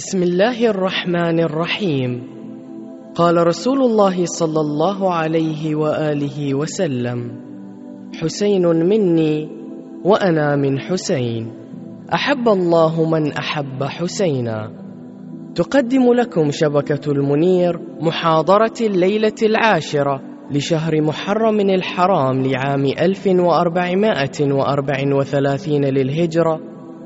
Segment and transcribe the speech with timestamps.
[0.00, 2.22] بسم الله الرحمن الرحيم.
[3.14, 7.32] قال رسول الله صلى الله عليه وآله وسلم
[8.14, 9.48] حسين مني
[10.04, 11.52] وأنا من حسين.
[12.14, 14.70] أحب الله من أحب حسينا.
[15.54, 20.20] تقدم لكم شبكة المنير محاضرة الليلة العاشرة
[20.50, 26.60] لشهر محرم الحرام لعام 1434 للهجرة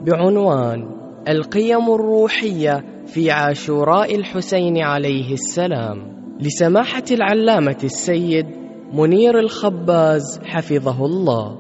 [0.07, 6.15] بعنوان القيم الروحية في عاشوراء الحسين عليه السلام.
[6.41, 8.47] لسماحة العلامة السيد
[8.93, 11.57] منير الخباز حفظه الله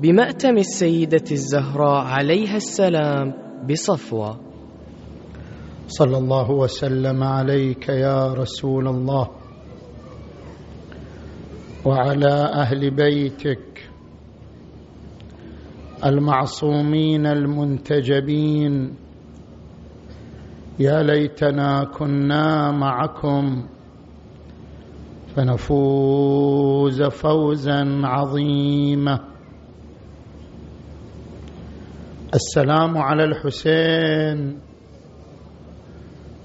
[0.00, 3.34] بمأتم السيدة الزهراء عليها السلام
[3.70, 4.40] بصفوة.
[5.88, 9.28] صلى الله وسلم عليك يا رسول الله
[11.84, 13.67] وعلى أهل بيتك
[16.04, 18.94] المعصومين المنتجبين.
[20.78, 23.66] يا ليتنا كنا معكم
[25.36, 29.18] فنفوز فوزا عظيما.
[32.34, 34.58] السلام على الحسين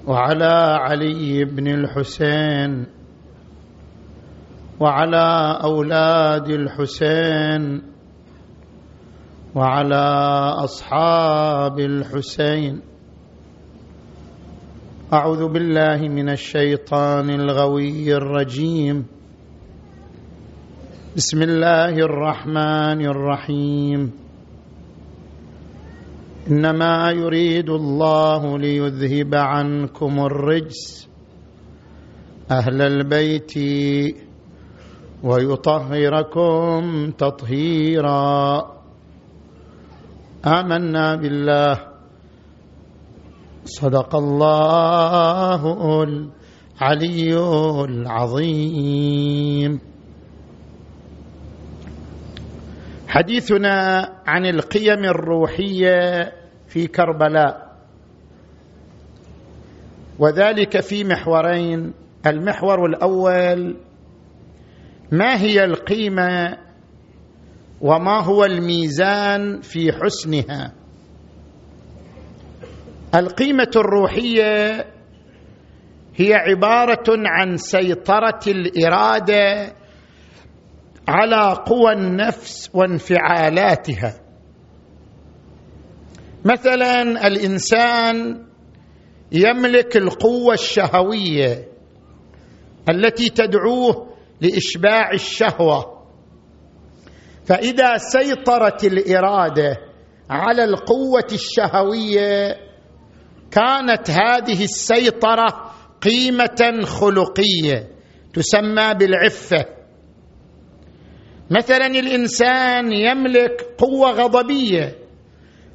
[0.08, 2.85] وعلى علي بن الحسين
[4.80, 7.92] وعلى أولاد الحسين.
[9.56, 10.06] وعلى
[10.64, 12.82] أصحاب الحسين.
[15.14, 19.06] أعوذ بالله من الشيطان الغوي الرجيم.
[21.16, 24.12] بسم الله الرحمن الرحيم.
[26.50, 31.09] إنما يريد الله ليذهب عنكم الرجس
[32.52, 33.54] أهل البيت
[35.24, 38.74] ويطهركم تطهيرا.
[40.45, 41.80] آمنا بالله.
[43.66, 45.63] صدق الله
[46.03, 47.38] العلي
[47.85, 49.79] العظيم.
[53.07, 56.31] حديثنا عن القيم الروحية
[56.68, 57.75] في كربلاء.
[60.19, 61.94] وذلك في محورين.
[62.28, 63.75] المحور الأول
[65.12, 66.57] ما هي القيمة
[67.83, 70.73] وما هو الميزان في حسنها.
[73.16, 74.85] القيمة الروحية
[76.16, 79.73] هي عبارة عن سيطرة الإرادة
[81.07, 84.19] على قوى النفس وانفعالاتها.
[86.45, 88.45] مثلا الإنسان
[89.31, 91.67] يملك القوة الشهوية
[92.89, 95.93] التي تدعوه لإشباع الشهوة.
[97.46, 99.78] فإذا سيطرت الإرادة
[100.30, 102.58] على القوة الشهوية
[103.52, 105.72] كانت هذه السيطرة
[106.02, 107.90] قيمة خلقية
[108.34, 109.66] تسمى بالعفة.
[111.52, 114.96] مثلا الإنسان يملك قوة غضبية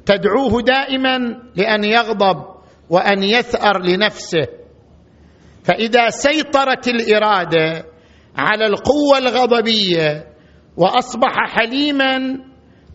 [0.05, 1.17] تدعوه دائما
[1.55, 2.45] لأن يغضب
[2.89, 4.47] وأن يثأر لنفسه.
[5.63, 7.85] فإذا سيطرت الإرادة
[8.37, 10.28] على القوة الغضبية
[10.79, 12.17] وأصبح حليما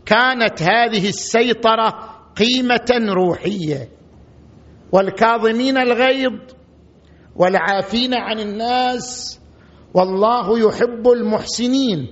[0.06, 3.89] كانت هذه السيطرة قيمة روحية.
[4.93, 6.33] والكاظمين الغيظ
[7.37, 9.41] والعافين عن الناس
[9.94, 12.06] والله يحب المحسنين.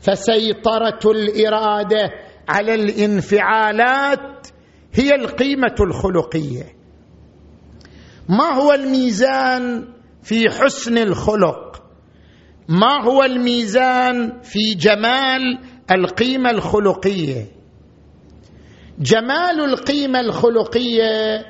[0.00, 2.10] فسيطرة الإرادة
[2.48, 4.46] على الانفعالات
[4.94, 6.64] هي القيمة الخلقية.
[8.28, 9.88] ما هو الميزان
[10.22, 11.67] في حسن الخلق؟
[12.68, 15.58] ما هو الميزان في جمال
[15.90, 17.46] القيمة الخلقية؟
[18.98, 21.44] جمال القيمة الخلقية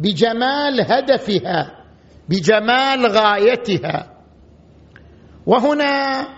[0.00, 1.84] بجمال هدفها
[2.28, 4.14] بجمال غايتها.
[5.46, 6.28] وهنا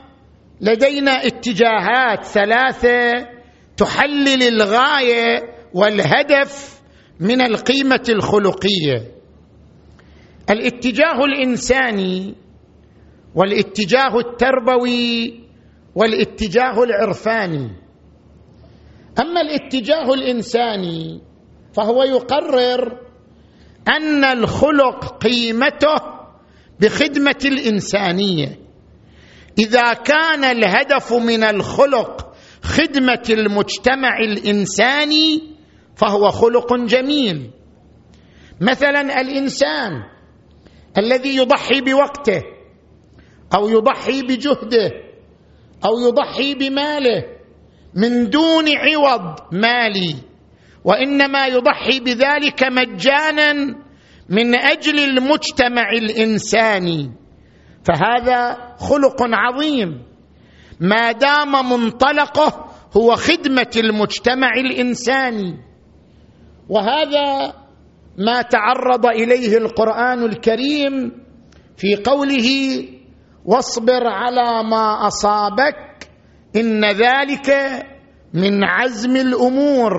[0.60, 3.28] لدينا اتجاهات ثلاثة
[3.76, 5.42] تحلل الغاية
[5.74, 6.80] والهدف
[7.20, 9.12] من القيمة الخلقية.
[10.50, 12.34] الاتجاه الإنساني
[13.36, 15.40] والاتجاه التربوي
[15.94, 17.70] والاتجاه العرفاني.
[19.20, 21.20] أما الاتجاه الإنساني
[21.72, 23.00] فهو يقرر
[23.88, 25.96] أن الخلق قيمته
[26.80, 28.58] بخدمة الإنسانية.
[29.58, 32.32] إذا كان الهدف من الخلق
[32.62, 35.42] خدمة المجتمع الإنساني
[35.96, 37.50] فهو خلق جميل.
[38.60, 39.92] مثلا الإنسان
[40.98, 42.55] الذي يضحي بوقته
[43.54, 44.90] أو يضحي بجهده
[45.84, 47.24] أو يضحي بماله
[47.94, 50.14] من دون عوض مالي
[50.84, 53.52] وإنما يضحي بذلك مجانا
[54.28, 57.10] من أجل المجتمع الإنساني.
[57.84, 60.02] فهذا خلق عظيم.
[60.80, 65.58] ما دام منطلقه هو خدمة المجتمع الإنساني.
[66.68, 67.52] وهذا
[68.18, 71.12] ما تعرض إليه القرآن الكريم
[71.76, 72.48] في قوله
[73.46, 76.10] واصبر على ما أصابك.
[76.56, 77.50] إن ذلك
[78.34, 79.92] من عزم الأمور.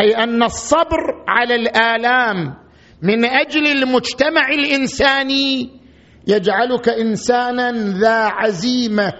[0.00, 2.54] أي أن الصبر على الآلام
[3.02, 5.80] من أجل المجتمع الإنساني
[6.26, 9.12] يجعلك إنسانا ذا عزيمة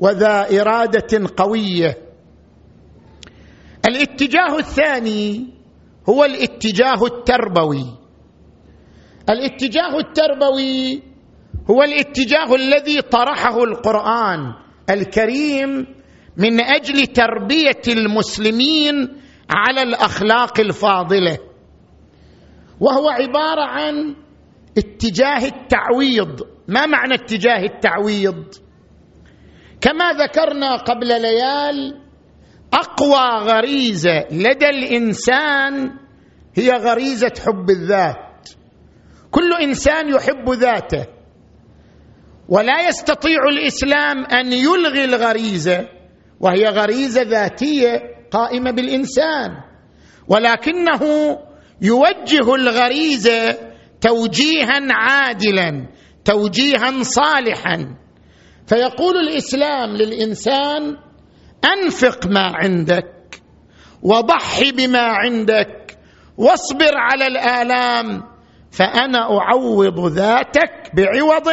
[0.00, 1.98] وذا إرادة قوية.
[3.88, 5.54] الاتجاه الثاني
[6.08, 7.86] هو الاتجاه التربوي.
[9.30, 11.02] الاتجاه التربوي
[11.70, 14.54] هو الاتجاه الذي طرحه القرآن
[14.90, 15.86] الكريم
[16.36, 18.94] من أجل تربية المسلمين
[19.50, 21.38] على الأخلاق الفاضلة.
[22.80, 24.14] وهو عبارة عن
[24.78, 26.40] اتجاه التعويض.
[26.68, 28.44] ما معنى اتجاه التعويض؟
[29.80, 32.00] كما ذكرنا قبل ليال
[32.72, 35.90] أقوى غريزة لدى الإنسان
[36.54, 38.48] هي غريزة حب الذات.
[39.30, 41.15] كل إنسان يحب ذاته.
[42.48, 45.88] ولا يستطيع الإسلام أن يلغي الغريزة
[46.40, 48.00] وهي غريزة ذاتية
[48.30, 49.50] قائمة بالإنسان.
[50.28, 51.02] ولكنه
[51.82, 53.58] يوجه الغريزة
[54.00, 55.88] توجيها عادلا
[56.24, 57.96] توجيها صالحا.
[58.66, 60.96] فيقول الإسلام للإنسان
[61.64, 63.40] أنفق ما عندك
[64.02, 65.98] وضحي بما عندك
[66.38, 68.22] واصبر على الآلام
[68.70, 71.48] فأنا أعوض ذاتك بعوض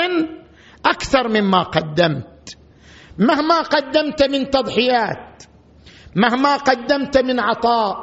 [0.85, 2.57] أكثر مما قدمت.
[3.17, 5.43] مهما قدمت من تضحيات
[6.15, 7.97] مهما قدمت من عطاء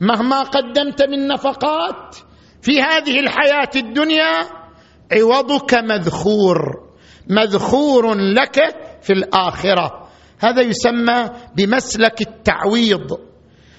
[0.00, 2.16] مهما قدمت من نفقات
[2.62, 4.46] في هذه الحياة الدنيا
[5.12, 6.58] عوضك مذخور
[7.30, 8.58] مذخور لك
[9.02, 10.08] في الآخرة.
[10.40, 13.18] هذا يسمى بمسلك التعويض.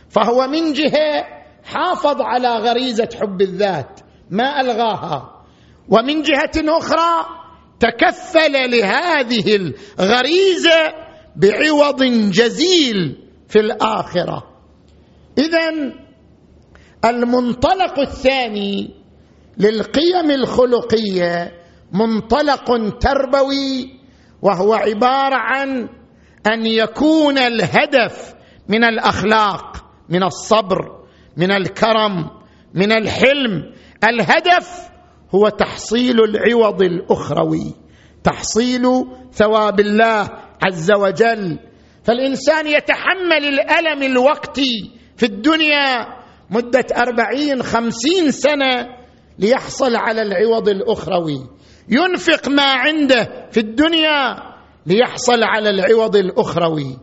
[0.09, 1.25] فهو من جهة
[1.63, 3.99] حافظ على غريزة حب الذات
[4.29, 5.43] ما ألغاها.
[5.89, 7.40] ومن جهة أخرى
[7.81, 10.93] تكفل لهذه الغريزة
[11.35, 13.17] بعوض جزيل
[13.49, 14.43] في الآخرة.
[15.37, 15.93] اذا
[17.05, 18.89] المنطلق الثاني
[19.57, 21.51] للقيم الخلقية
[21.91, 23.99] منطلق تربوي
[24.41, 25.89] وهو عبارة عن
[26.53, 28.33] أن يكون الهدف
[28.67, 31.05] من الأخلاق من الصبر
[31.37, 32.29] من الكرم
[32.73, 33.73] من الحلم
[34.03, 34.90] الهدف
[35.35, 37.73] هو تحصيل العوض الأخروي
[38.23, 40.29] تحصيل ثواب الله
[40.63, 41.59] عز وجل.
[42.03, 46.07] فالإنسان يتحمل الألم الوقتي في الدنيا
[46.49, 48.87] مدة أربعين خمسين سنة
[49.39, 51.49] ليحصل على العوض الأخروي.
[51.89, 54.35] ينفق ما عنده في الدنيا
[54.85, 56.97] ليحصل على العوض الأخروي.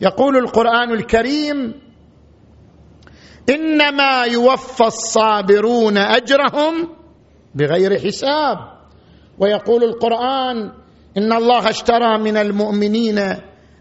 [0.00, 1.74] يقول القرآن الكريم
[3.48, 7.03] إنما يوفى الصابرون أجرهم
[7.54, 8.58] بغير حساب.
[9.38, 10.72] ويقول القرآن
[11.16, 13.18] إن الله اشترى من المؤمنين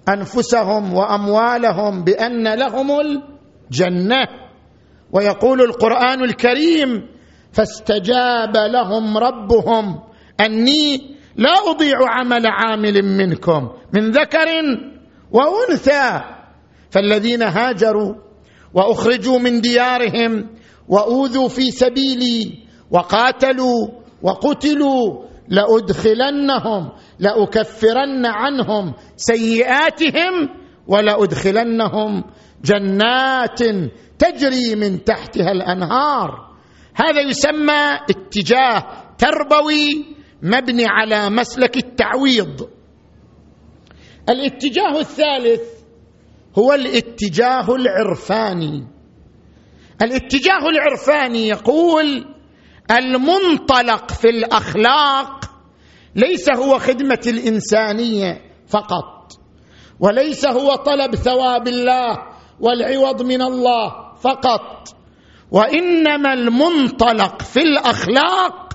[0.09, 4.27] أنفسهم وأموالهم بأن لهم الجنة.
[5.11, 7.07] ويقول القرآن الكريم
[7.51, 9.99] فاستجاب لهم ربهم
[10.39, 10.97] أني
[11.35, 14.47] لا أضيع عمل عامل منكم من ذكر
[15.31, 16.21] وأنثى.
[16.89, 18.13] فالذين هاجروا
[18.73, 20.49] وأخرجوا من ديارهم
[20.87, 22.62] وأوذوا في سبيلي
[22.93, 23.87] وقاتلوا
[24.21, 30.49] وقتلوا لأدخلنهم لأكفرن عنهم سيئاتهم
[30.87, 32.23] ولأدخلنهم
[32.63, 33.59] جنات
[34.19, 36.53] تجري من تحتها الأنهار.
[36.95, 38.83] هذا يسمى اتجاه
[39.17, 40.05] تربوي
[40.41, 42.69] مبني على مسلك التعويض.
[44.29, 45.61] الاتجاه الثالث
[46.59, 48.87] هو الاتجاه العرفاني.
[50.01, 52.32] الاتجاه العرفاني يقول
[52.91, 55.45] المنطلق في الأخلاق
[56.15, 59.31] ليس هو خدمة الإنسانية فقط
[59.99, 62.17] وليس هو طلب ثواب الله
[62.59, 64.87] والعوض من الله فقط
[65.51, 68.73] وإنما المنطلق في الأخلاق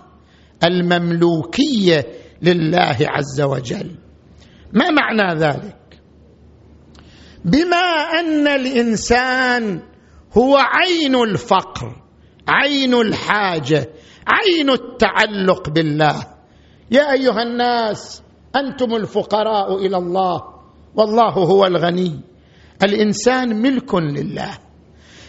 [0.64, 2.06] المملوكية
[2.42, 3.90] لله عز وجل.
[4.72, 6.00] ما معنى ذلك؟
[7.44, 7.86] بما
[8.20, 9.82] أن الإنسان
[10.38, 11.96] هو عين الفقر
[12.48, 13.90] عين الحاجة
[14.28, 16.14] عين التعلق بالله.
[16.90, 18.22] يا أيها الناس
[18.56, 20.42] أنتم الفقراء إلى الله
[20.94, 22.20] والله هو الغني.
[22.82, 24.58] الإنسان ملك لله.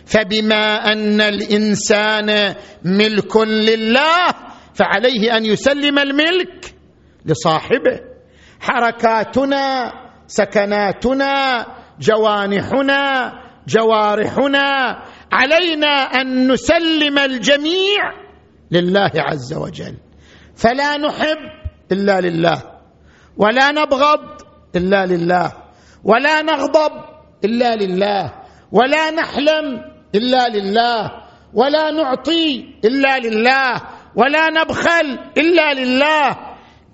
[0.06, 4.28] فبما أن الإنسان ملك لله
[4.74, 6.76] فعليه أن يسلم الملك
[7.26, 8.00] لصاحبه.
[8.60, 9.94] حركاتنا
[10.28, 11.66] سكناتنا
[12.00, 13.34] جوانحنا
[13.68, 15.00] جوارحنا
[15.32, 18.29] علينا أن نسلم الجميع
[18.72, 19.98] لله عز وجل.
[20.56, 21.38] فلا نحب
[21.92, 22.62] إلا لله
[23.38, 24.42] ولا نبغض
[24.76, 25.52] إلا لله
[26.04, 26.92] ولا نغضب
[27.46, 28.34] إلا لله
[28.72, 29.82] ولا نحلم
[30.16, 31.12] إلا لله
[31.54, 33.82] ولا نعطي إلا لله
[34.16, 36.38] ولا نبخل إلا لله.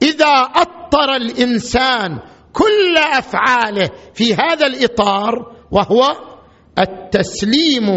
[0.02, 2.20] إذا أطر الإنسان
[2.54, 5.34] كل أفعاله في هذا الإطار
[5.72, 6.16] وهو
[6.80, 7.88] التسليم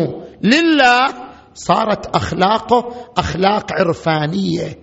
[0.43, 1.28] لله
[1.59, 4.79] صارت أخلاقه أخلاق عرفانية.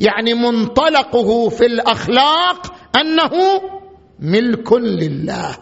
[0.00, 3.32] يعني منطلقه في الأخلاق أنه
[4.20, 5.56] ملك لله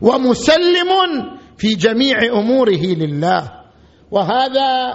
[0.00, 0.88] ومسلم
[1.56, 3.52] في جميع أموره لله.
[4.10, 4.94] وهذا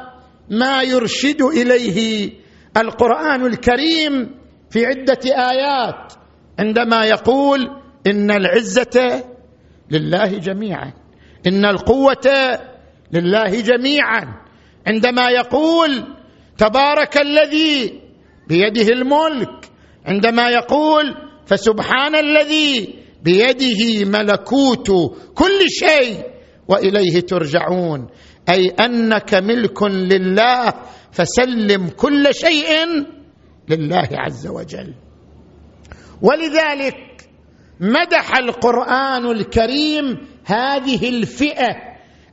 [0.50, 2.30] ما يرشد إليه
[2.78, 4.36] القرآن الكريم
[4.70, 6.14] في عدة آيات
[6.60, 7.60] عندما يقول
[8.08, 9.24] إن العزة
[9.92, 10.94] لله جميعا
[11.48, 12.58] إن القوة
[13.14, 14.41] لله جميعا.
[14.88, 16.04] عندما يقول
[16.58, 18.02] تبارك الذي
[18.48, 19.70] بيده الملك
[20.06, 24.88] عندما يقول فسبحان الذي بيده ملكوت
[25.36, 26.24] كل شيء
[26.68, 28.08] وإليه ترجعون
[28.50, 30.74] أي أنك ملك لله
[31.12, 32.70] فسلم كل شيء
[33.70, 34.94] لله عز وجل.
[36.22, 37.30] ولذلك
[37.80, 41.76] مدح القرآن الكريم هذه الفئة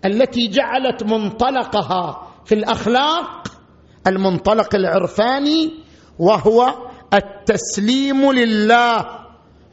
[0.07, 3.49] التي جعلت منطلقها في الأخلاق
[4.07, 5.71] المنطلق العرفاني
[6.19, 6.75] وهو
[7.15, 9.05] التسليم لله.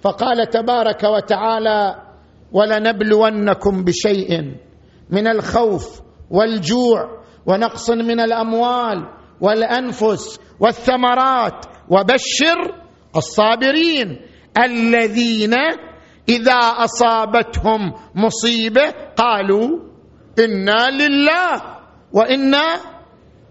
[0.03, 1.95] فقال تبارك وتعالى
[2.51, 4.41] ولنبلونكم بشيء
[5.09, 9.07] من الخوف والجوع ونقص من الأموال
[9.41, 12.75] والأنفس والثمرات وبشر
[13.15, 14.21] الصابرين
[14.57, 15.53] الذين
[16.29, 19.69] إذا أصابتهم مصيبة قالوا
[20.39, 21.75] إنا لله.
[22.15, 22.65] وإنا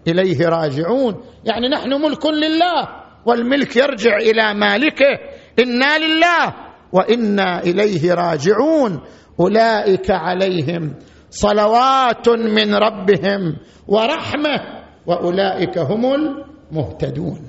[0.07, 1.23] إليه راجعون.
[1.45, 2.87] يعني نحن ملك لله
[3.25, 5.19] والملك يرجع إلى مالكه.
[5.59, 6.53] إنا لله
[6.91, 9.01] وإنا إليه راجعون.
[9.39, 10.95] أولئك عليهم
[11.29, 13.57] صلوات من ربهم
[13.87, 14.55] ورحمة
[15.05, 17.39] وأولئك هم المهتدون.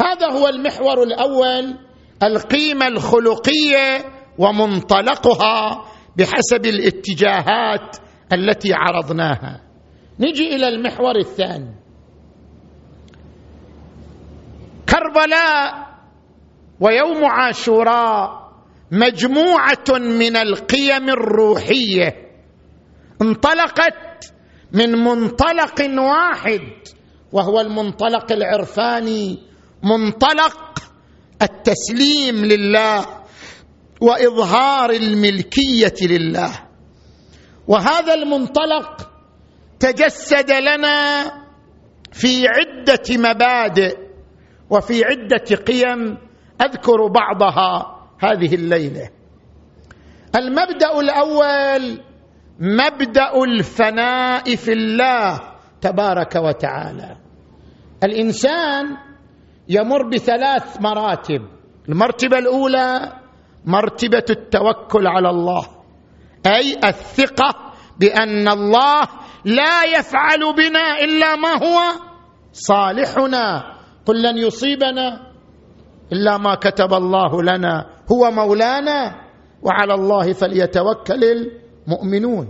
[0.00, 1.78] هذا هو المحور الأول
[2.22, 4.04] القيمة الخلقية
[4.38, 5.84] ومنطلقها
[6.16, 7.96] بحسب الاتجاهات
[8.32, 9.65] التي عرضناها.
[10.20, 11.74] نجي إلى المحور الثاني.
[14.88, 15.86] كربلاء
[16.80, 18.46] ويوم عاشوراء
[18.90, 22.14] مجموعة من القيم الروحية
[23.22, 24.32] انطلقت
[24.72, 26.62] من منطلق واحد
[27.32, 29.38] وهو المنطلق العرفاني
[29.82, 30.78] منطلق
[31.42, 33.06] التسليم لله
[34.00, 36.50] وإظهار الملكية لله.
[37.68, 39.10] وهذا المنطلق
[39.80, 41.24] تجسد لنا
[42.12, 43.98] في عدة مبادئ
[44.70, 46.18] وفي عدة قيم
[46.60, 49.10] أذكر بعضها هذه الليلة.
[50.36, 52.00] المبدأ الأول
[52.60, 55.40] مبدأ الفناء في الله
[55.80, 57.16] تبارك وتعالى.
[58.04, 58.96] الإنسان
[59.68, 61.42] يمر بثلاث مراتب.
[61.88, 63.12] المرتبة الأولى
[63.64, 65.66] مرتبة التوكل على الله
[66.46, 69.08] أي الثقة بأن الله
[69.46, 71.78] لا يفعل بنا إلا ما هو
[72.52, 73.76] صالحنا.
[74.06, 75.32] قل لن يصيبنا
[76.12, 77.86] إلا ما كتب الله لنا.
[78.12, 79.14] هو مولانا
[79.62, 82.48] وعلى الله فليتوكل المؤمنون.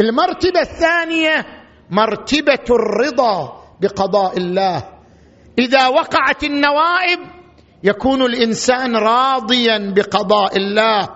[0.00, 1.46] المرتبة الثانية
[1.90, 4.82] مرتبة الرضا بقضاء الله.
[5.58, 7.18] إذا وقعت النوائب
[7.84, 11.08] يكون الإنسان راضيا بقضاء الله.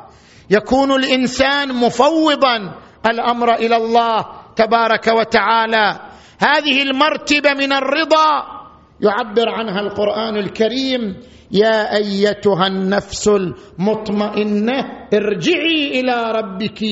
[0.50, 2.74] يكون الإنسان مفوضا
[3.06, 4.45] الأمر إلى الله.
[4.56, 6.00] تبارك وتعالى.
[6.38, 8.56] هذه المرتبة من الرضا.
[9.00, 11.16] يعبر عنها القرآن الكريم.
[11.50, 16.84] يا أيتها النفس المطمئنة ارجعي إلى ربك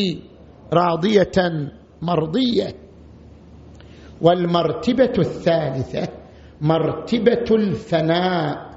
[0.73, 1.71] راضية
[2.03, 2.75] مرضية.
[4.21, 6.09] والمرتبة الثالثة
[6.61, 8.71] مرتبة الفناء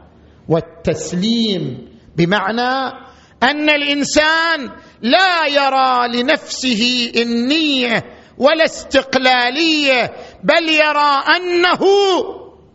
[0.49, 1.87] والتسليم.
[2.17, 3.07] بمعنى
[3.43, 4.69] أن الإنسان
[5.01, 10.13] لا يرى لنفسه النيه ولا استقلالية
[10.43, 11.81] بل يرى أنه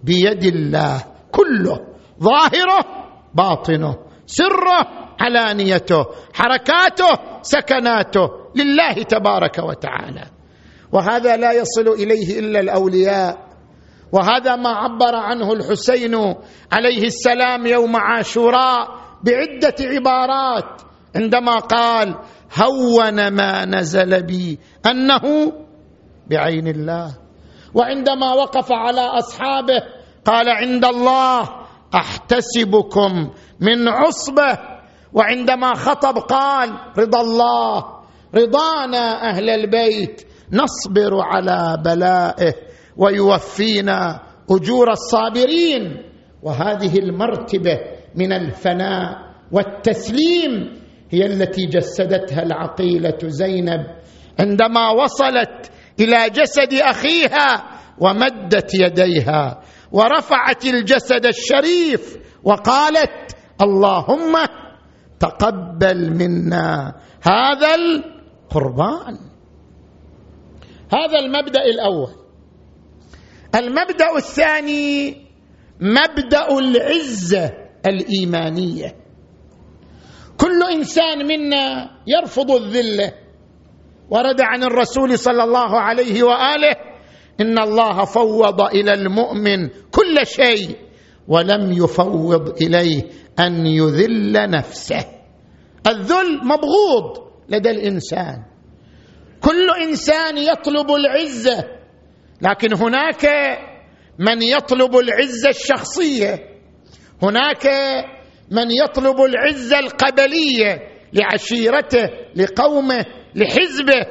[0.02, 1.80] بيد الله كله
[2.22, 2.84] ظاهره
[3.34, 4.86] باطنه سره
[5.20, 10.24] علانيته حركاته سكناته لله تبارك وتعالى.
[10.92, 13.48] وهذا لا يصل إليه إلا الأولياء.
[14.12, 16.14] وهذا ما عبر عنه الحسين
[16.72, 18.88] عليه السلام يوم عاشوراء
[19.24, 20.82] بعدة عبارات.
[21.16, 22.14] عندما قال
[22.62, 25.52] هون ما نزل بي أنه
[26.30, 27.14] بعين الله.
[27.74, 29.82] وعندما وقف على أصحابه
[30.24, 31.48] قال عند الله
[31.94, 34.58] أحتسبكم من عصبة.
[35.12, 37.84] وعندما خطب قال رضا الله
[38.34, 42.54] رضانا أهل البيت نصبر على بلائه
[42.96, 46.12] ويوفينا أجور الصابرين.
[46.42, 47.78] وهذه المرتبة
[48.14, 49.18] من الفناء
[49.52, 50.81] والتسليم
[51.12, 53.86] هي التي جسدتها العقيلة زينب
[54.40, 57.64] عندما وصلت إلى جسد أخيها
[57.98, 64.46] ومدت يديها ورفعت الجسد الشريف وقالت اللهم
[65.20, 69.18] تقبل منا هذا القربان.
[70.92, 72.12] هذا المبدأ الأول.
[73.54, 75.16] المبدأ الثاني
[75.80, 77.52] مبدأ العزة
[77.86, 79.01] الإيمانية.
[80.42, 83.12] كل إنسان منا يرفض الذله
[84.10, 86.74] ورد عن الرسول صلى الله عليه وآله
[87.40, 90.76] إن الله فوض إلى المؤمن كل شيء
[91.28, 93.02] ولم يفوض إليه
[93.40, 95.06] أن يذل نفسه.
[95.86, 98.44] الذل مبغوض لدى الإنسان.
[99.40, 101.64] كل إنسان يطلب العزة
[102.42, 103.26] لكن هناك
[104.18, 106.38] من يطلب العزة الشخصية.
[107.22, 107.66] هناك
[108.52, 110.78] من يطلب العزه القبليه
[111.12, 114.06] لعشيرته لقومه لحزبه.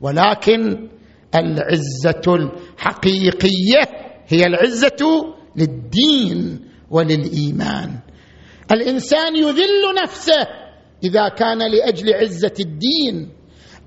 [0.00, 0.88] ولكن
[1.34, 3.82] العزة الحقيقية
[4.28, 7.98] هي العزة للدين وللإيمان.
[8.72, 10.46] الإنسان يذل نفسه
[11.04, 13.32] إذا كان لأجل عزة الدين.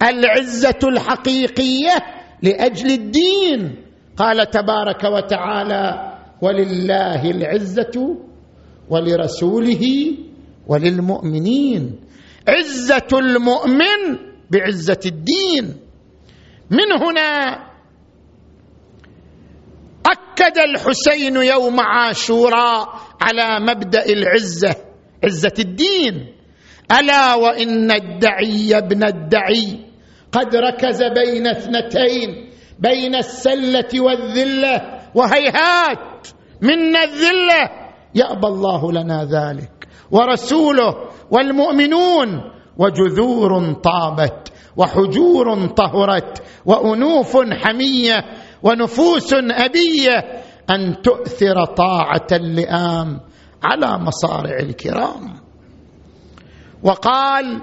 [0.03, 1.95] العزة الحقيقية
[2.43, 3.85] لأجل الدين.
[4.17, 8.17] قال تبارك وتعالى ولله العزة
[8.91, 9.83] ولرسوله
[10.67, 11.83] وللمؤمنين.
[12.47, 14.01] عزة المؤمن
[14.51, 15.65] بعزة الدين.
[16.71, 17.31] من هنا
[20.05, 22.87] أكد الحسين يوم عاشوراء
[23.21, 24.75] على مبدأ العزة
[25.23, 26.35] عزة الدين.
[26.99, 29.79] ألا وإن الدعي ابن الدعي
[30.31, 32.49] قد ركز بين اثنتين
[32.79, 35.01] بين السلة والذلة.
[35.15, 36.27] وهيهات
[36.61, 37.80] منا الذلة
[38.15, 39.87] يأبى الله لنا ذلك.
[40.11, 40.95] ورسوله
[41.31, 42.41] والمؤمنون
[42.77, 48.15] وجذور طابت وحجور طهرت وأنوف حمية
[48.63, 53.19] ونفوس أبية أن تؤثر طاعة اللئام
[53.63, 55.33] على مصارع الكرام.
[56.83, 57.61] وقال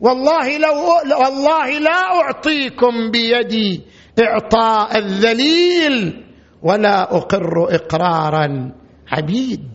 [0.00, 0.74] والله لو
[1.20, 3.82] والله لا أعطيكم بيدي
[4.22, 6.24] إعطاء الذليل
[6.62, 9.73] ولا أقر اقرار العبيد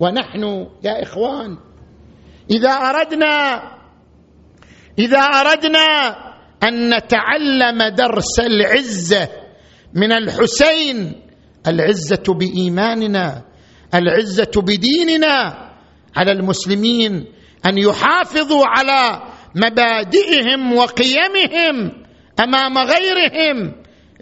[0.00, 1.58] ونحن يا إخوان
[2.50, 3.62] إذا أردنا
[4.98, 6.16] إذا أردنا
[6.62, 9.28] أن نتعلم درس العزة
[9.94, 11.12] من الحسين
[11.66, 13.44] العزة بإيماننا
[13.94, 15.70] العزة بديننا
[16.16, 17.26] على المسلمين
[17.66, 19.22] أن يحافظوا على
[19.54, 21.92] مبادئهم وقيمهم
[22.40, 23.72] أمام غيرهم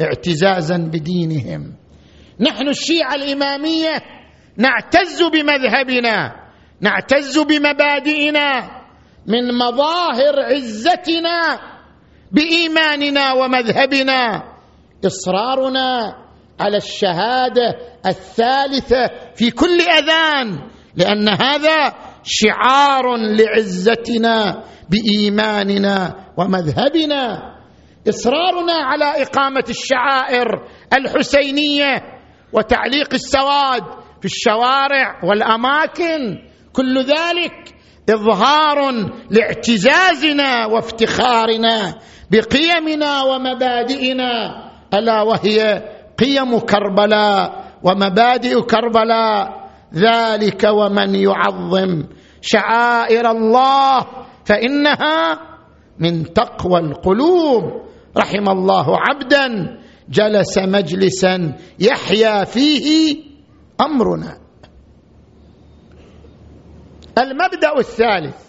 [0.01, 1.75] اعتزازا بدينهم.
[2.41, 4.03] نحن الشيعة الإمامية
[4.59, 6.49] نعتز بمذهبنا
[6.81, 8.71] نعتز بمبادئنا
[9.27, 11.61] من مظاهر عزتنا
[12.33, 14.43] بإيماننا ومذهبنا.
[15.07, 16.15] إصرارنا
[16.61, 27.55] على الشهادة الثالثة في كل أذان لأن هذا شعار لعزتنا بإيماننا ومذهبنا.
[28.09, 30.47] إصرارنا على إقامة الشعائر
[30.93, 32.03] الحسينية
[32.53, 33.83] وتعليق السواد
[34.21, 36.39] في الشوارع والأماكن.
[36.73, 37.75] كل ذلك
[38.11, 38.93] إظهار
[39.31, 41.95] لاعتزازنا وافتخارنا
[42.31, 44.33] بقيمنا ومبادئنا.
[44.95, 45.83] ألا وهي
[46.19, 49.69] قيم كربلاء ومبادئ كربلاء.
[49.95, 52.05] ذلك ومن يعظم
[52.41, 54.07] شعائر الله
[54.45, 55.39] فإنها
[55.99, 57.65] من تقوى القلوب.
[58.17, 59.79] رحم الله عبدا
[60.09, 63.17] جلس مجلسا يحيا فيه
[63.81, 64.39] أمرنا.
[67.19, 68.49] المبدأ الثالث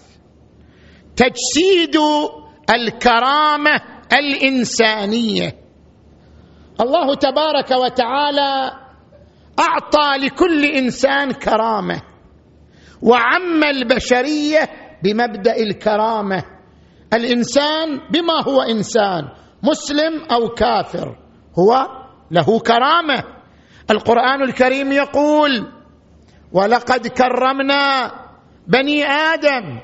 [1.16, 1.98] تجسيد
[2.70, 3.82] الكرامة
[4.14, 5.56] الإنسانية.
[6.82, 8.72] الله تبارك وتعالى
[9.60, 12.02] أعطى لكل إنسان كرامة
[13.02, 14.70] وعم البشرية
[15.04, 16.44] بمبدأ الكرامة.
[17.14, 19.30] الإنسان بما هو إنسان
[19.64, 21.18] مسلم أو كافر
[21.60, 21.88] هو
[22.32, 23.39] له كرامة.
[23.92, 25.68] القرآن الكريم يقول
[26.52, 28.12] ولقد كرمنا
[28.68, 29.80] بني آدم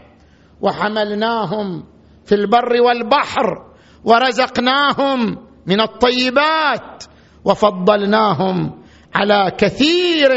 [0.62, 1.84] وحملناهم
[2.26, 3.66] في البر والبحر
[4.04, 5.38] ورزقناهم
[5.68, 7.04] من الطيبات
[7.46, 8.84] وفضلناهم
[9.16, 10.30] على كثير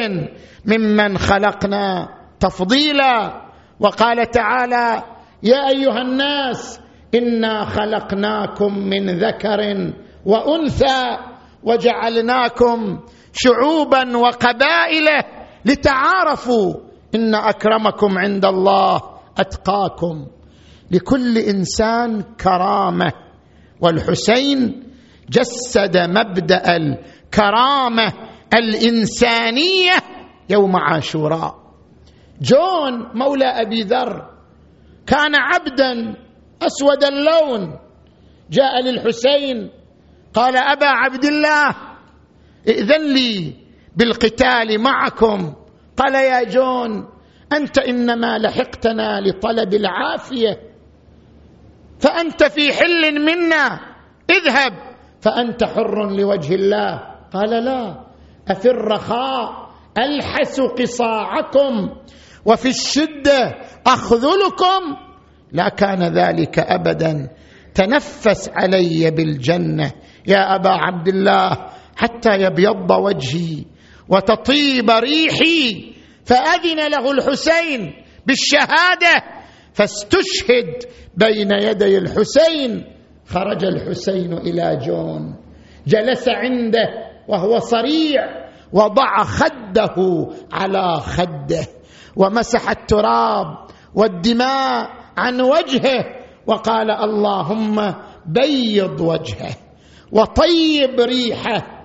[0.65, 2.09] ممن خلقنا
[2.41, 3.49] تفضيلا.
[3.81, 5.03] وقال تعالى
[5.43, 6.81] يا أيها الناس
[7.15, 9.93] إنا خلقناكم من ذكر
[10.27, 11.19] وأنثى
[11.63, 12.99] وجعلناكم
[13.41, 15.07] شعوبا وقبائل
[15.65, 16.75] لتعارفوا
[17.15, 19.01] إن أكرمكم عند الله
[19.39, 20.27] أتقاكم.
[20.91, 23.13] لكل إنسان كرامة.
[23.81, 24.83] والحسين
[25.31, 28.13] جسد مبدأ الكرامة
[28.55, 29.93] الإنسانية
[30.51, 31.55] يوم عاشوراء.
[32.41, 34.31] جون مولى أبي ذر
[35.07, 36.17] كان عبدا
[36.63, 37.79] اسود اللون
[38.51, 39.71] جاء للحسين
[40.35, 41.88] قال أبا عبد الله
[42.69, 43.55] ائذن لي
[43.97, 45.55] بالقتال معكم.
[45.97, 47.09] قال يا جون
[47.53, 50.61] أنت إنما لحقتنا لطلب العافية.
[52.01, 53.81] فأنت في حل منا.
[54.31, 54.73] اذهب.
[55.21, 57.01] فأنت حر لوجه الله.
[57.33, 58.05] قال لا.
[58.49, 61.89] افي الرخاء ألحس قصاعكم.
[62.45, 63.55] وفي الشدة
[63.87, 64.97] أخذلكم.
[65.53, 67.31] لا كان ذلك ابدا.
[67.75, 69.93] تنفس علي بالجنة.
[70.27, 73.65] يا أبا عبد الله حتى يبيض وجهي
[74.09, 75.93] وتطيب ريحي
[76.25, 77.95] فأذن له الحسين
[78.27, 79.23] بالشهادة
[79.73, 80.83] فاستشهد
[81.15, 82.85] بين يدي الحسين
[83.27, 85.37] خرج الحسين إلى جون
[85.87, 86.89] جلس عنده
[87.29, 88.23] وهو صريع
[88.73, 91.67] وضع خده على خده
[92.17, 93.47] ومسح التراب
[93.95, 96.05] والدماء عن وجهه
[96.47, 97.95] وقال اللهم
[98.27, 99.57] بيض وجهه
[100.13, 101.78] وطيب ريحه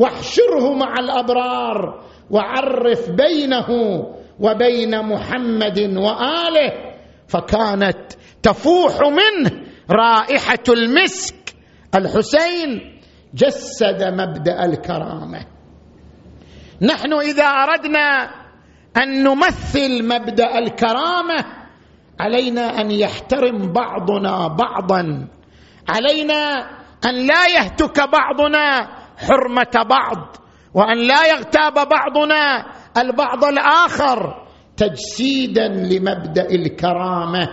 [0.00, 3.68] واحشره مع الأبرار وعرف بينه
[4.40, 6.72] وبين محمد وآله
[7.28, 9.50] فكانت تفوح منه
[9.90, 11.54] رائحة المسك.
[11.94, 13.00] الحسين
[13.34, 15.46] جسد مبدأ الكرامة.
[16.82, 18.30] نحن إذا أردنا
[18.96, 21.44] أن نمثل مبدأ الكرامة
[22.20, 25.28] علينا أن يحترم بعضنا بعضا.
[25.88, 26.70] علينا
[27.04, 30.36] أن لا يهتك بعضنا حرمة بعض
[30.74, 34.46] وأن لا يغتاب بعضنا البعض الآخر.
[34.76, 37.48] تجسيدا لمبدأ الكرامة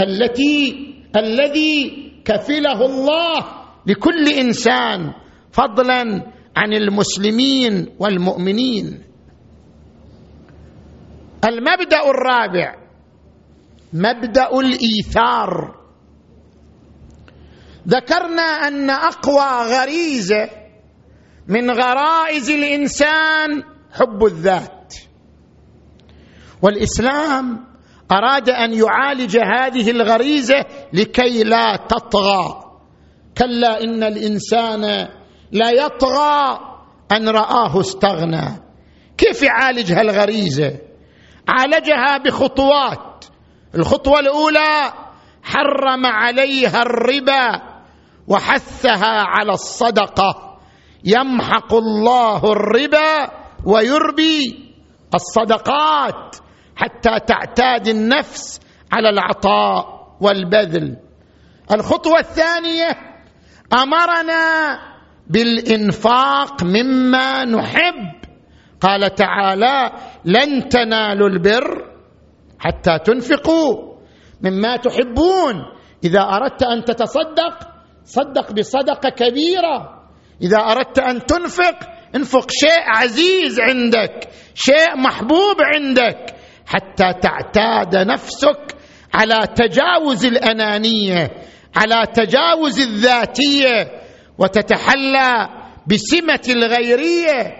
[0.00, 3.46] التي الذي كفله الله
[3.86, 5.12] لكل إنسان
[5.52, 6.02] فضلا
[6.56, 9.04] عن المسلمين والمؤمنين.
[11.44, 12.74] المبدأ الرابع
[13.92, 15.76] مبدأ الإيثار.
[17.88, 20.59] ذكرنا أن أقوى غريزة
[21.48, 24.94] من غرائز الإنسان حب الذات.
[26.62, 27.66] والإسلام
[28.12, 32.64] أراد أن يعالج هذه الغريزة لكي لا تطغى.
[33.38, 35.08] كلا إن الإنسان
[35.52, 36.60] لا يطغى
[37.12, 38.62] أن رآه استغنى.
[39.16, 40.78] كيف يعالج هالغريزة؟
[41.48, 43.24] عالجها بخطوات.
[43.74, 44.92] الخطوة الأولى
[45.42, 47.62] حرم عليها الربا
[48.28, 50.49] وحثها على الصدقة.
[51.04, 53.30] يمحق الله الربا
[53.66, 54.70] ويربي
[55.14, 56.36] الصدقات
[56.76, 58.60] حتى تعتاد النفس
[58.92, 60.96] على العطاء والبذل.
[61.72, 62.88] الخطوة الثانية
[63.72, 64.78] أمرنا
[65.26, 68.20] بالإنفاق مما نحب.
[68.80, 69.92] قال تعالى
[70.24, 71.94] لن تنالوا البر
[72.58, 73.96] حتى تنفقوا
[74.42, 75.54] مما تحبون.
[76.04, 77.68] إذا أردت أن تتصدق
[78.04, 79.99] صدق بصدقة كبيرة.
[80.42, 81.76] إذا أردت أن تنفق
[82.16, 86.34] انفق شيء عزيز عندك شيء محبوب عندك
[86.66, 88.76] حتى تعتاد نفسك
[89.14, 91.30] على تجاوز الأنانية
[91.76, 93.90] على تجاوز الذاتية
[94.38, 95.48] وتتحلى
[95.86, 97.56] بسمة الغيرية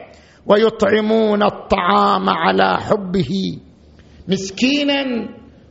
[0.47, 3.59] ويطعمون الطعام على حبه
[4.29, 5.29] مسكينا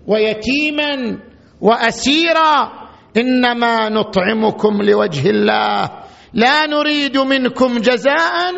[0.07, 1.19] ويتيما
[1.61, 2.79] وأسيرا.
[3.17, 5.89] إنما نطعمكم لوجه الله
[6.33, 8.53] لا نريد منكم جزاء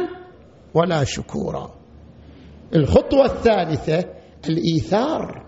[0.73, 1.71] ولا شكورا.
[2.75, 4.05] الخطوة الثالثة
[4.49, 5.45] الإيثار.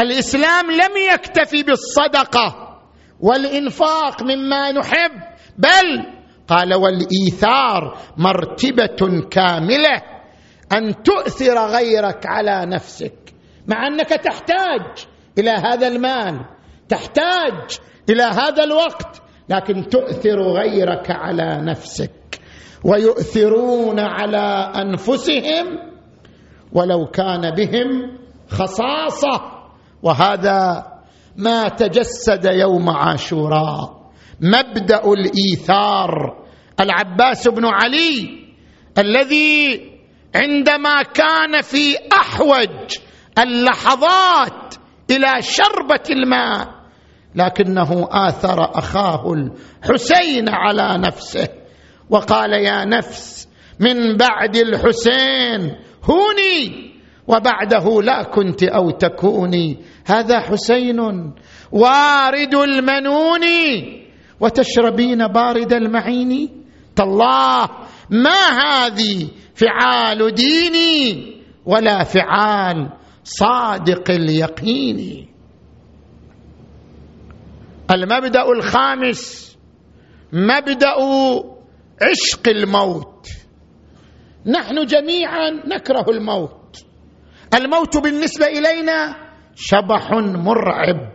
[0.00, 2.78] الإسلام لم يكتفي بالصدقة
[3.20, 5.12] والإنفاق مما نحب
[5.58, 6.14] بل
[6.48, 10.02] قال والإيثار مرتبة كاملة
[10.72, 13.34] أن تؤثر غيرك على نفسك
[13.66, 15.06] مع أنك تحتاج
[15.38, 16.44] إلى هذا المال
[16.88, 17.78] تحتاج
[18.10, 19.22] إلى هذا الوقت.
[19.48, 22.40] لكن تؤثر غيرك على نفسك
[22.84, 25.66] ويؤثرون على أنفسهم
[26.72, 29.40] ولو كان بهم خصاصة.
[30.02, 30.86] وهذا
[31.36, 34.10] ما تجسد يوم عاشوراء.
[34.40, 36.44] مبدأ الإيثار.
[36.80, 38.44] العباس بن علي
[38.98, 39.90] الذي
[40.34, 42.98] عندما كان في أحوج
[43.38, 44.74] اللحظات
[45.10, 46.73] إلى شربة الماء
[47.34, 51.48] لكنه آثر أخاه الحسين على نفسه.
[52.10, 53.48] وقال يا نفس
[53.80, 56.94] من بعد الحسين هوني
[57.28, 59.78] وبعده لا كنت أو تكوني.
[60.06, 61.00] هذا حسين
[61.72, 63.44] وارد المنون
[64.40, 66.64] وتشربين بارد المعين.
[66.96, 67.68] تالله
[68.10, 71.34] ما هذه فعال ديني
[71.66, 72.88] ولا فعال
[73.24, 75.28] صادق اليقين؟
[77.90, 79.56] المبدأ الخامس
[80.32, 80.94] مبدأ
[82.02, 83.28] عشق الموت.
[84.46, 86.76] نحن جميعا نكره الموت.
[87.54, 89.16] الموت بالنسبة إلينا
[89.54, 91.12] شبح مرعب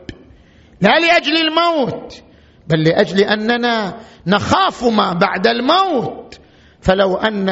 [0.81, 2.23] لا لأجل الموت
[2.67, 6.39] بل لأجل أننا نخاف ما بعد الموت.
[6.81, 7.49] فلو أن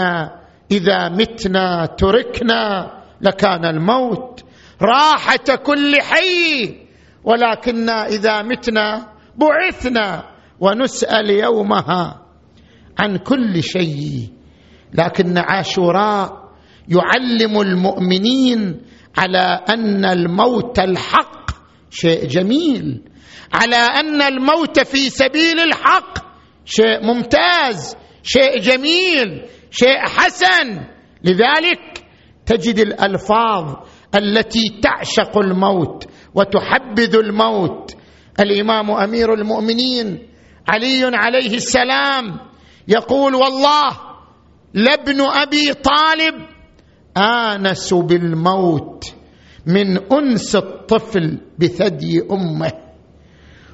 [0.72, 4.44] إذا متنا تركنا لكان الموت
[4.82, 6.87] راحة كل حي.
[7.28, 10.24] ولكنا إذا متنا بعثنا
[10.60, 12.26] ونسأل يومها
[13.00, 14.30] عن كل شيء.
[14.94, 16.48] لكن عاشوراء
[16.88, 18.82] يعلم المؤمنين
[19.18, 21.52] على أن الموت الحق
[21.90, 23.02] شيء جميل
[23.54, 26.18] على أن الموت في سبيل الحق
[26.66, 30.88] شيء ممتاز شيء جميل شيء حسن.
[31.24, 32.04] لذلك
[32.46, 33.76] تجد الألفاظ
[34.16, 37.96] التي تعشق الموت وتحبذ الموت.
[38.40, 40.28] الإمام أمير المؤمنين
[40.68, 42.40] علي عليه السلام
[42.88, 43.98] يقول والله
[44.74, 46.36] لابن أبي طالب
[47.18, 49.14] آنس بالموت
[49.66, 52.72] من أنس الطفل بثدي أمه.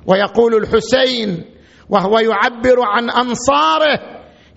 [0.07, 1.43] ويقول الحسين
[1.89, 3.99] وهو يعبر عن أنصاره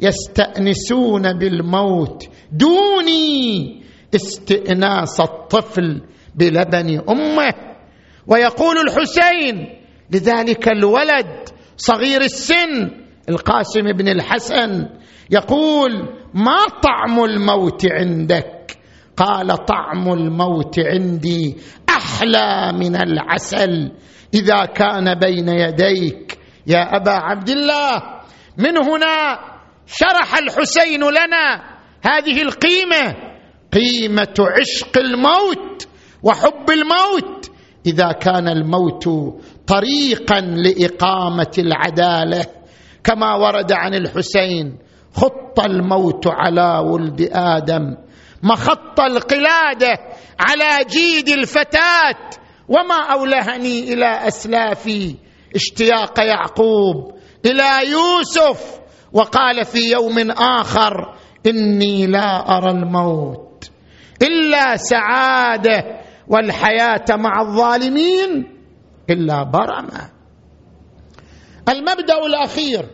[0.01, 3.83] يستأنسون بالموت دوني
[4.15, 6.03] استئناس الطفل
[6.35, 7.76] بلبن أمه.
[8.27, 9.69] ويقول الحسين
[10.11, 12.91] لذلك الولد صغير السن
[13.29, 14.89] القاسم بن الحسن
[15.31, 15.93] يقول
[16.35, 18.77] ما طعم الموت عندك؟
[19.17, 21.57] قال طعم الموت عندي
[21.89, 23.93] أحلى من العسل.
[24.35, 28.03] إذا كان بين يديك يا أبا عبد الله
[28.59, 29.39] من هنا
[29.87, 33.15] شرح الحسين لنا هذه القيمة
[33.73, 35.89] قيمة عشق الموت
[36.23, 37.51] وحب الموت.
[37.87, 39.09] إذا كان الموت
[39.67, 42.47] طريقا لإقامة العدالة
[43.05, 44.79] كما ورد عن الحسين
[45.15, 47.97] خط الموت على ولد آدم
[48.43, 49.99] مخط القلادة
[50.41, 52.31] على جيد الفتاة
[52.69, 55.15] وما أولهني إلى اسلافي
[55.55, 57.15] اشتياق يعقوب
[57.47, 58.77] إلى يوسف.
[59.13, 63.71] وقال في يوم آخر إني لا أرى الموت
[64.23, 68.57] إلا سعادة والحياة مع الظالمين
[69.11, 70.11] إلا برمة.
[71.69, 72.87] المبدأ الأخير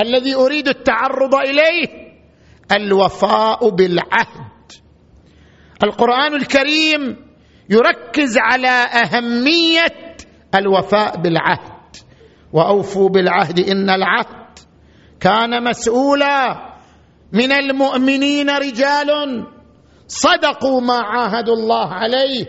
[0.00, 2.14] الذي أريد التعرض إليه
[2.72, 4.72] الوفاء بالعهد.
[5.84, 7.16] القرآن الكريم
[7.70, 10.16] يركز على أهمية
[10.54, 11.74] الوفاء بالعهد.
[12.52, 14.58] وأوفوا بالعهد إن العهد
[15.20, 16.56] كان مسؤولا
[17.32, 19.10] من المؤمنين رجال
[20.14, 22.46] صدقوا ما عاهدوا الله عليه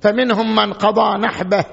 [0.00, 1.64] فمنهم من قضى نحبه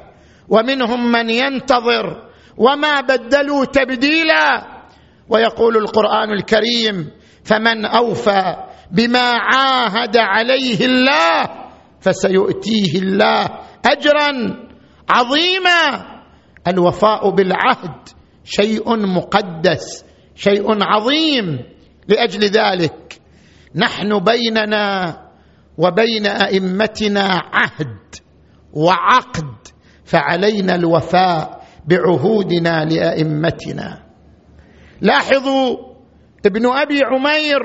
[0.49, 4.73] ومنهم من ينتظر وما بدلوا تبديلا.
[5.29, 7.11] ويقول القرآن الكريم
[7.43, 8.55] فمن أوفى
[8.91, 11.43] بما عاهد عليه الله
[11.99, 13.45] فسيؤتيه الله
[13.85, 14.31] اجرا
[15.09, 16.05] عظيما.
[16.67, 18.09] الوفاء بالعهد
[18.43, 21.59] شيء مقدس شيء عظيم.
[22.07, 23.21] لأجل ذلك
[23.75, 25.17] نحن بيننا
[25.77, 27.97] وبين أئمتنا عهد
[28.73, 29.53] وعقد
[30.05, 34.03] فعلينا الوفاء بعهودنا لأئمتنا.
[35.01, 35.77] لاحظوا
[36.45, 37.59] ابن أبي عمير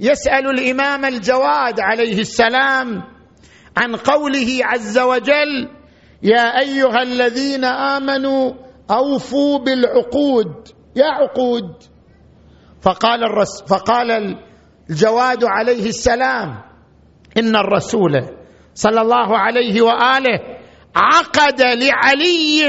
[0.00, 3.02] يسأل الإمام الجواد عليه السلام
[3.76, 5.68] عن قوله عز وجل
[6.22, 8.52] يا أيها الذين آمنوا
[8.90, 11.82] أوفوا بالعقود يا عقود.
[12.80, 14.36] فقال الرس فقال
[14.90, 16.67] الجواد عليه السلام
[17.36, 18.12] إن الرسول
[18.74, 20.38] صلى الله عليه وآله
[20.96, 22.62] عقد لعلي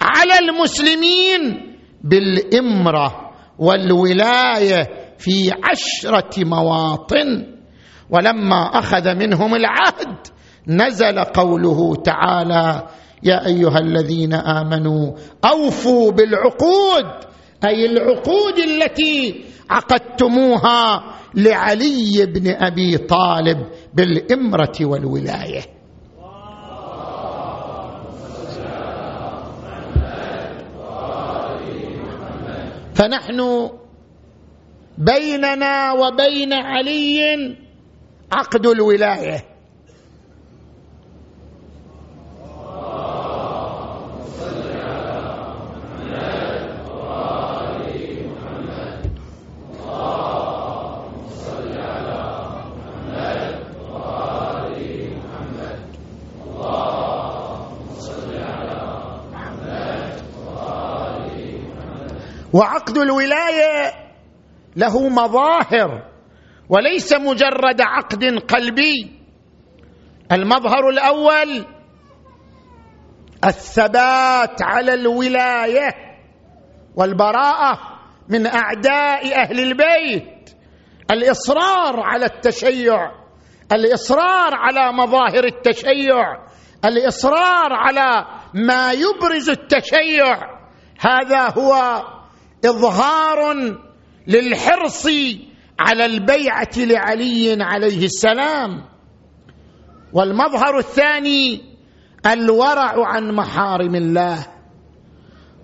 [0.00, 4.88] على المسلمين بالإمرة والولاية
[5.18, 7.54] في عشرة مواطن.
[8.10, 10.16] ولما أخذ منهم العهد
[10.66, 12.88] نزل قوله تعالى
[13.22, 15.12] يا أيها الذين آمنوا
[15.44, 17.27] أوفوا بالعقود
[17.64, 25.62] أي العقود التي عقدتموها لعلي بن أبي طالب بالإمرة والولاية.
[32.94, 33.70] فنحن
[34.98, 37.56] بيننا وبين علي
[38.32, 39.47] عقد الولاية.
[62.88, 63.92] وعقد الولاية.
[64.76, 66.08] له مظاهر
[66.68, 69.20] وليس مجرد عقد قلبي.
[70.32, 71.66] المظهر الأول
[73.44, 75.90] الثبات على الولاية
[76.96, 77.78] والبراءة
[78.28, 80.50] من أعداء أهل البيت.
[81.10, 83.10] الإصرار على التشيع
[83.72, 86.46] الإصرار على مظاهر التشيع
[86.84, 90.58] الإصرار على ما يبرز التشيع.
[91.00, 92.02] هذا هو
[92.64, 93.54] إظهار
[94.26, 95.06] للحرص
[95.80, 98.84] على البيعة لعلي عليه السلام.
[100.12, 101.60] والمظهر الثاني
[102.26, 104.46] الورع عن محارم الله.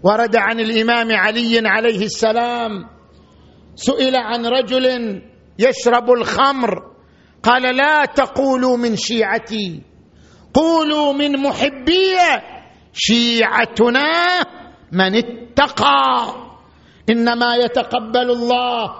[0.02, 2.70] ورد عن الإمام علي عليه السلام
[3.74, 4.86] سئل عن رجل
[5.58, 6.94] يشرب الخمر
[7.42, 9.82] قال لا تقولوا من شيعتي
[10.54, 12.16] قولوا من محبي
[12.92, 14.40] شيعتنا
[14.92, 16.43] من اتقى.
[17.10, 18.94] إنما يتقبل الله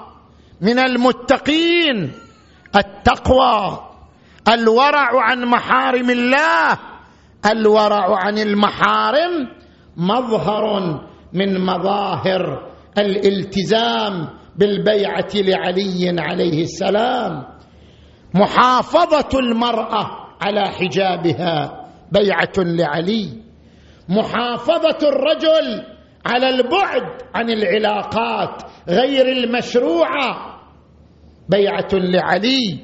[0.61, 2.13] من المتقين
[2.77, 3.81] التقوى
[4.49, 6.79] الورع عن محارم الله
[7.47, 9.49] الورع عن المحارم
[9.97, 10.65] مظهر
[11.33, 17.45] من مظاهر الالتزام بالبيعة لعلي عليه السلام.
[18.35, 20.11] محافظة المرأة
[20.43, 23.43] على حجابها بيعة لعلي.
[24.09, 25.94] محافظة الرجل
[26.27, 30.61] على البعد عن العلاقات غير المشروعة.
[31.49, 32.79] بيعة لعلي.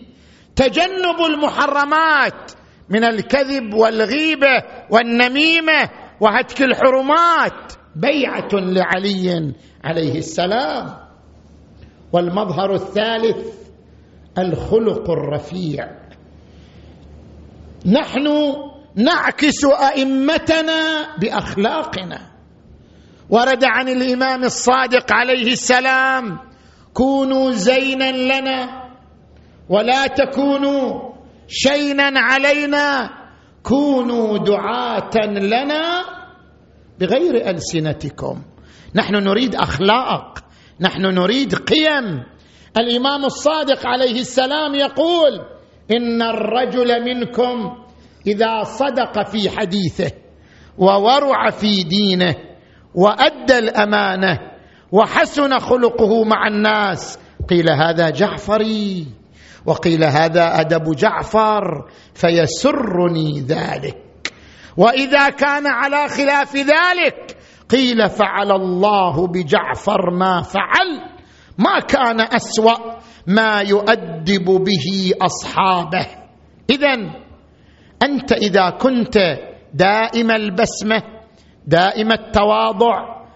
[0.57, 2.53] تجنب المحرمات
[2.89, 7.73] من الكذب والغيبة والنميمة وهتك الحرمات.
[7.97, 10.95] بيعة لعلي عليه السلام.
[12.13, 13.61] والمظهر الثالث
[14.39, 15.89] الخلق الرفيع.
[17.87, 18.55] نحن
[18.95, 22.30] نعكس أئمتنا بأخلاقنا.
[23.31, 26.39] ورد عن الإمام الصادق عليه السلام
[26.95, 28.91] كونوا زينا لنا
[29.69, 31.13] ولا تكونوا
[31.49, 33.11] شينا علينا
[33.63, 36.05] كونوا دعاة لنا
[37.01, 38.43] بغير ألسنتكم.
[38.95, 40.39] نحن نريد أخلاق
[40.81, 42.25] نحن نريد قيم.
[42.79, 45.41] الإمام الصادق عليه السلام يقول
[45.91, 47.77] إن الرجل منكم
[48.27, 50.13] إذا صدق في حديثه
[50.79, 52.50] وورع في دينه
[52.95, 54.39] وأدى الأمانة
[54.93, 57.19] وحسن خلقه مع الناس.
[57.49, 59.07] قيل هذا جعفري
[59.67, 64.33] وقيل هذا أدب جعفر فيسرني ذلك.
[64.77, 67.37] وإذا كان على خلاف ذلك
[67.71, 70.89] قيل فعل الله بجعفر ما فعل.
[71.59, 76.07] ما كان أسوأ ما يؤدب به أصحابه.
[76.71, 76.95] اذا
[78.03, 79.19] أنت إذا كنت
[79.75, 81.20] دائم البسمة
[81.71, 83.27] دائم التواضع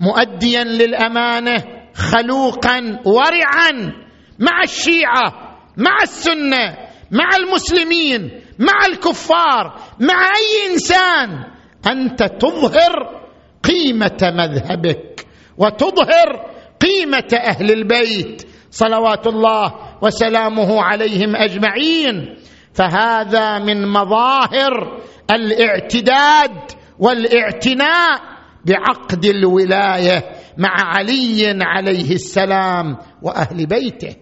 [0.00, 1.64] مؤديا للأمانة
[1.94, 3.92] خلوقا ورعا
[4.38, 6.76] مع الشيعة مع السنة
[7.10, 11.44] مع المسلمين مع الكفار مع أي إنسان.
[11.86, 13.22] أنت تظهر
[13.64, 15.26] قيمة مذهبك
[15.58, 16.50] وتظهر
[16.80, 18.42] قيمة أهل البيت.
[18.70, 22.36] صلوات الله وسلامه عليهم أجمعين.
[22.74, 28.20] فهذا من مظاهر الاعتداد والاعتناء
[28.64, 30.24] بعقد الولاية
[30.58, 34.16] مع علي عليه السلام وأهل بيته.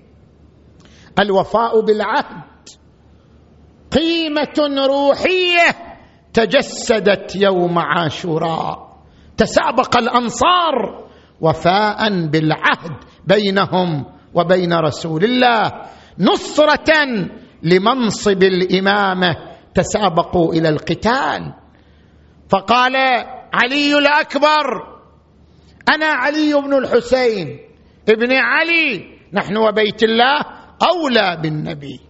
[1.18, 2.43] الوفاء بالعهد
[3.91, 5.68] قيمة روحية
[6.33, 8.89] تجسدت يوم عاشوراء.
[9.37, 11.09] تسابق الأنصار
[11.41, 14.05] وفاء بالعهد بينهم
[14.35, 15.72] وبين رسول الله.
[16.18, 16.95] نصرة
[17.62, 19.37] لمنصب الإمامة
[19.74, 21.55] تسابقوا إلى القتال.
[22.49, 22.96] فقال
[23.53, 24.99] علي الأكبر
[25.94, 27.59] أنا علي بن الحسين.
[28.09, 30.40] ابن علي نحن وبيت الله
[30.82, 32.01] أولى بالنبي.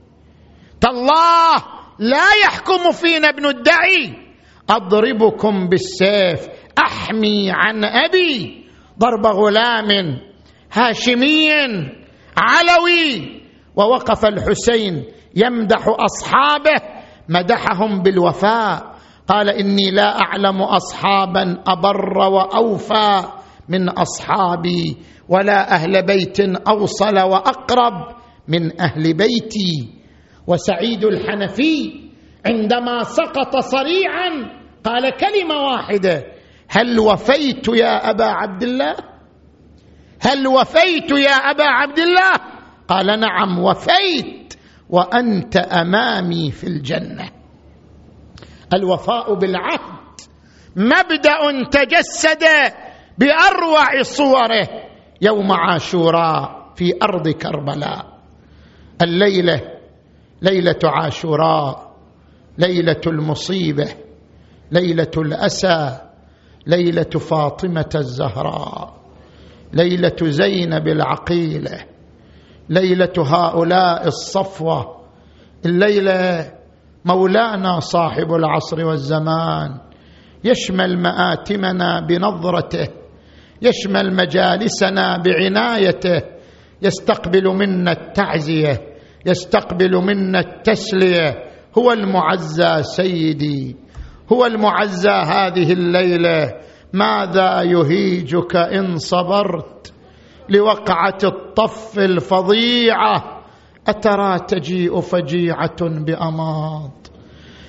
[0.80, 1.56] تالله
[1.98, 4.28] لا يحكم فينا ابن الدعي.
[4.70, 8.64] أضربكم بالسيف أحمي عن أبي.
[8.98, 10.20] ضرب غلام
[10.72, 11.50] هاشمي
[12.36, 13.42] علوي.
[13.76, 16.82] ووقف الحسين يمدح أصحابه
[17.28, 18.87] مدحهم بالوفاء.
[19.28, 23.22] قال إني لا أعلم اصحابا أبر وأوفى
[23.68, 24.96] من أصحابي
[25.28, 28.16] ولا أهل بيت أوصل وأقرب
[28.48, 29.98] من أهل بيتي.
[30.46, 31.92] وسعيد الحنفي
[32.46, 34.30] عندما سقط صريعا
[34.84, 36.24] قال كلمة واحدة
[36.68, 38.94] هل وفيت يا أبا عبد الله؟
[40.20, 42.32] هل وفيت يا أبا عبد الله؟
[42.88, 44.54] قال نعم وفيت
[44.90, 47.37] وأنت أمامي في الجنة.
[48.74, 49.98] الوفاء بالعهد.
[50.76, 52.44] مبدأ تجسد
[53.18, 54.68] بأروع صوره
[55.22, 58.18] يوم عاشوراء في أرض كربلاء.
[59.02, 59.60] الليلة
[60.42, 61.94] ليلة عاشوراء
[62.58, 63.88] ليلة المصيبة
[64.72, 65.98] ليلة الأسى
[66.66, 68.94] ليلة فاطمة الزهراء
[69.72, 71.84] ليلة زينب العقيلة
[72.68, 75.00] ليلة هؤلاء الصفوة
[75.66, 76.52] الليلة
[77.08, 79.78] مولانا صاحب العصر والزمان
[80.44, 82.88] يشمل مآتمنا بنظرته
[83.62, 86.22] يشمل مجالسنا بعنايته
[86.82, 88.80] يستقبل منا التعزية
[89.26, 91.34] يستقبل منا التسلية
[91.78, 93.76] هو المعزى سيدي
[94.32, 96.54] هو المعزى هذه الليلة
[96.92, 99.92] ماذا يهيجك إن صبرت؟
[100.48, 103.38] لوقعة الطف الفظيعة
[103.88, 106.97] أترى تجيء فجيعة باماض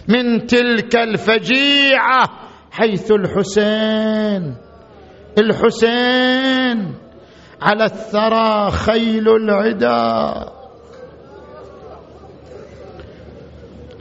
[0.07, 2.29] من تلك الفجيعة
[2.71, 4.55] حيث الحسين
[5.37, 6.95] الحسين
[7.61, 10.45] على الثرى خيل العدا.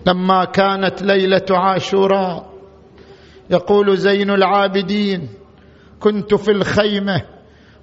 [0.06, 2.48] لما كانت ليلة عاشوراء
[3.50, 5.28] يقول زين العابدين
[6.00, 7.22] كنت في الخيمة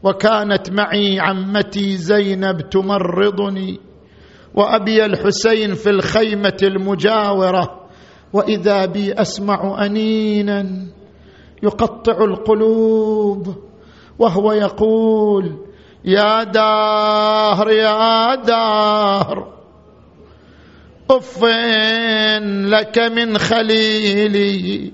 [0.04, 3.80] وكانت معي عمتي زينب تمرضني
[4.54, 7.85] وأبي الحسين في الخيمة المجاورة.
[8.36, 10.88] وإذا بي أسمع أنينا
[11.64, 13.56] يقطع القلوب
[14.20, 15.58] وهو يقول
[16.06, 19.54] يا دهر يا دهر
[21.12, 21.44] اف
[22.76, 24.92] لك من خليلي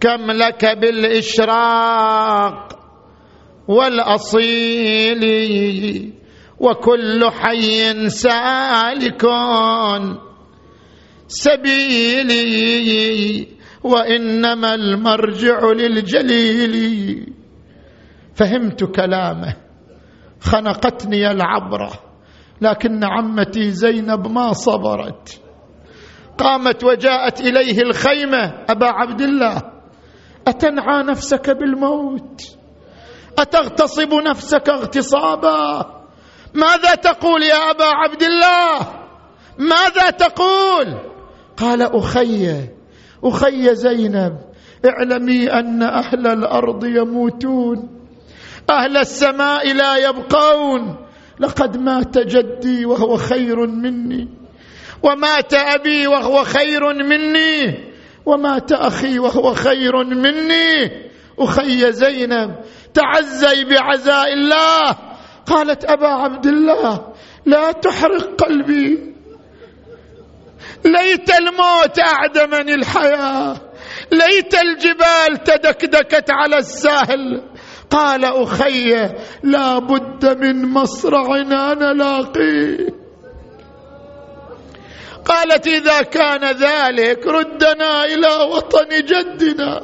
[0.00, 2.78] كم لك بالإشراق
[3.68, 5.22] والأصيل
[6.60, 9.24] وكل حي سالك
[11.30, 12.48] سبيلي
[13.82, 17.26] وإنما المرجع للجليل.
[18.34, 19.56] فهمت كلامه
[20.40, 21.92] خنقتني العبرة
[22.60, 25.40] لكن عمتي زينب ما صبرت.
[26.38, 29.62] قامت وجاءت إليه الخيمة أبا عبد الله
[30.48, 32.42] أتنعى نفسك بالموت؟
[33.38, 35.86] أتغتصب نفسك اغتصابا؟
[36.54, 38.78] ماذا تقول يا أبا عبد الله؟
[39.58, 41.09] ماذا تقول؟
[41.60, 42.68] قال أخي
[43.24, 44.38] أخي زينب
[44.86, 47.88] اعلمي أن أهل الأرض يموتون
[48.70, 50.96] أهل السماء لا يبقون.
[51.40, 54.28] لقد مات جدي وهو خير مني
[55.02, 57.78] ومات أبي وهو خير مني
[58.26, 60.90] ومات أخي وهو خير مني.
[61.38, 62.54] أخي زينب
[62.94, 64.96] تعزي بعزاء الله.
[65.46, 67.12] قالت أبا عبد الله
[67.46, 69.14] لا تحرق قلبي.
[70.84, 73.56] ليت الموت أعدمني الحياة.
[74.12, 77.42] ليت الجبال تدكدكت على الساهل
[77.90, 78.90] قال أخي
[79.42, 83.00] لا بد من مصرع أنا لاقيه
[85.24, 89.82] قالت إذا كان ذلك ردنا إلى وطن جدنا.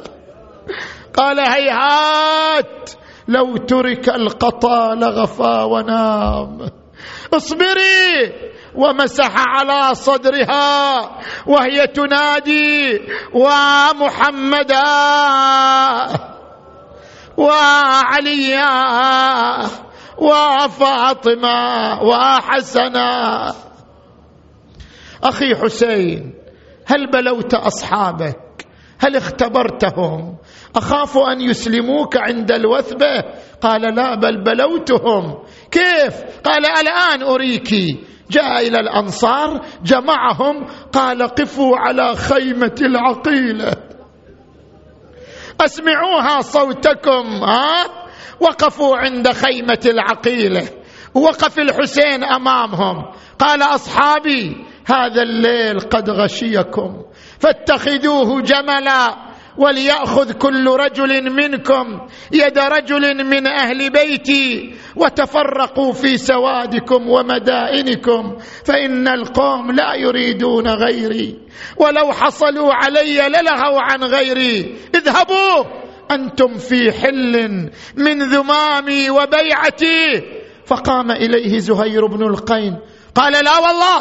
[1.13, 2.89] قال هيهات
[3.27, 6.69] لو ترك القطا لغفى ونام.
[7.33, 8.46] اصبري
[8.77, 10.99] ومسح على صدرها
[11.47, 12.99] وهي تنادي
[13.33, 14.83] ومحمدا
[17.37, 18.69] وعليا
[20.17, 23.53] وفاطمه وحسنا
[25.23, 26.33] أخي حسين
[26.85, 28.67] هل بلوت أصحابك؟
[28.99, 30.37] هل اختبرتهم؟
[30.75, 33.23] أخاف أن يسلموك عند الوثبه
[33.61, 35.43] قال لا بل بلوتهم.
[35.71, 36.13] كيف؟
[36.43, 37.69] قال الآن اريك
[38.31, 43.73] جاء إلى الأنصار جمعهم قال قفوا على خيمة العقيلة.
[45.61, 47.85] أسمعوها صوتكم ها؟
[48.39, 50.69] وقفوا عند خيمة العقيلة.
[51.13, 53.05] وقف الحسين أمامهم.
[53.39, 57.01] قال أصحابي هذا الليل قد غشيكم
[57.39, 59.26] فاتخذوه جملا.
[59.57, 69.71] وليأخذ كل رجل منكم يد رجل من أهل بيتي وتفرقوا في سوادكم ومدائنكم فإن القوم
[69.71, 71.39] لا يريدون غيري
[71.77, 75.63] ولو حصلوا علي للهوا عن غيري اذهبوا
[76.11, 77.49] أنتم في حل
[77.97, 80.23] من ذمامي وبيعتي
[80.65, 82.79] فقام إليه زهير بن القين
[83.15, 83.99] قال لا والله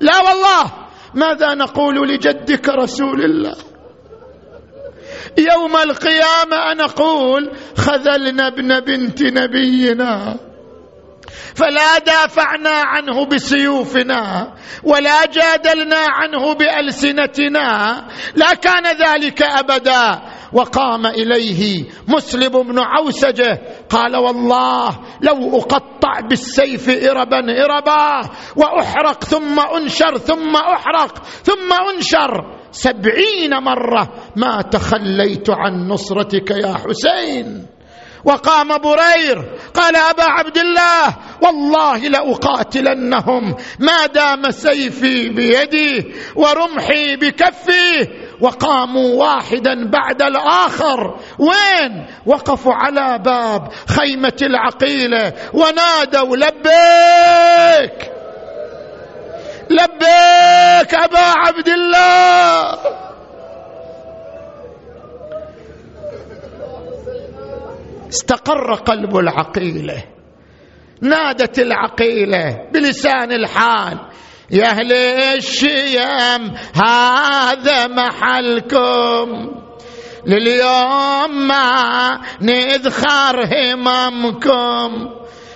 [0.00, 0.72] لا والله
[1.14, 3.71] ماذا نقول لجدك رسول الله
[5.38, 10.36] يوم القيامة نقول خذلنا ابن بنت نبينا.
[11.54, 14.54] فلا دافعنا عنه بسيوفنا
[14.84, 18.02] ولا جادلنا عنه بألسنتنا.
[18.34, 20.22] لا كان ذلك أبدا.
[20.52, 23.60] وقام إليه مسلم بن عوسجه
[23.90, 32.61] قال والله لو أقطع بالسيف إربا إربا وأحرق ثم أنشر ثم أحرق ثم أنشر.
[32.72, 37.66] سبعين مرة ما تخليت عن نصرتك يا حسين.
[38.24, 48.08] وقام برير قال أبا عبد الله والله لأقاتلنهم ما دام سيفي بيدي ورمحي بكفي.
[48.40, 51.16] وقاموا واحدا بعد الآخر.
[51.38, 58.21] وين؟ وقفوا على باب خيمة العقيلة ونادوا لبيك.
[59.72, 62.78] لبيك أبا عبد الله.
[68.08, 70.04] استقر قلب العقيلة.
[71.00, 73.98] نادت العقيلة بلسان الحال.
[74.50, 74.92] يا أهل
[75.36, 76.54] الشيم
[76.84, 79.52] هذا محلكم.
[80.26, 85.10] لليوم ما نذخر هممكم.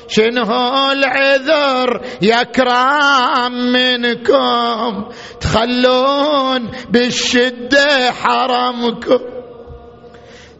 [0.08, 5.08] شنو العذر يا كرام منكم
[5.40, 9.18] تخلون بالشدة حرمكم.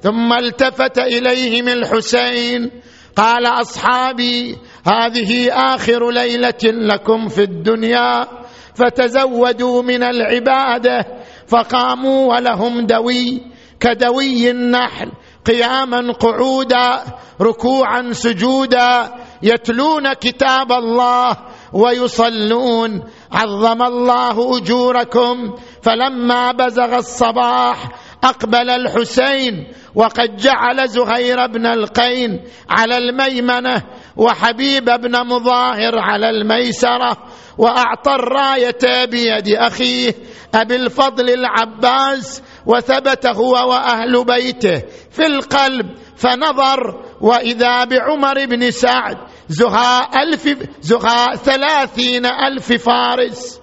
[0.02, 2.70] ثم التفت اليهم الحسين
[3.16, 8.26] قال أصحابي هذه آخر ليلة لكم في الدنيا
[8.74, 11.06] فتزودوا من العبادة
[11.48, 13.42] فقاموا ولهم دوي
[13.80, 15.12] كدوي النحل
[15.44, 17.02] قياما قعودا
[17.40, 21.36] ركوعا سجودا يتلون كتاب الله
[21.72, 27.88] ويصلون عظم الله أجوركم فلما بزغ الصباح
[28.24, 33.82] أقبل الحسين وقد جعل زهير بن القين على الميمنة
[34.16, 37.16] وحبيب بن مظاهر على الميسرة
[37.58, 40.14] وأعطى الراية بيد أخيه
[40.54, 49.16] أبي الفضل العباس وثبت هو وأهل بيته في القلب فنظر وإذا بعمر بن سعد
[49.48, 50.44] زهاء ألف
[50.80, 53.60] زهاء ثلاثين ألف فارس.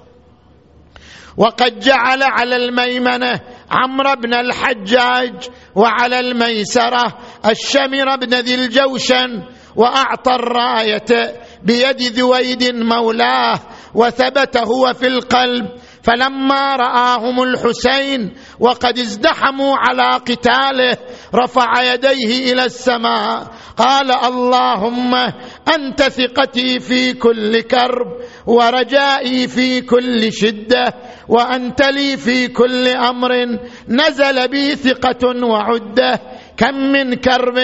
[1.37, 3.39] وقد جعل على الميمنة
[3.71, 9.43] عمرو بن الحجاج وعلى الميسرة الشمر بن ذي الجوشن
[9.75, 13.59] وأعطى الراية بيد ذويد مولاه
[13.95, 15.65] وثبت هو في القلب
[16.03, 20.97] فلما رآهم الحسين وقد ازدحموا على قتاله
[21.35, 23.47] رفع يديه إلى السماء
[23.77, 25.15] قال اللهم
[25.75, 28.07] أنت ثقتي في كل كرب
[28.47, 30.93] ورجائي في كل شدة
[31.29, 33.31] وأنت لي في كل أمر
[33.87, 36.21] نزل بي ثقة وعدة.
[36.57, 37.57] كم من كرب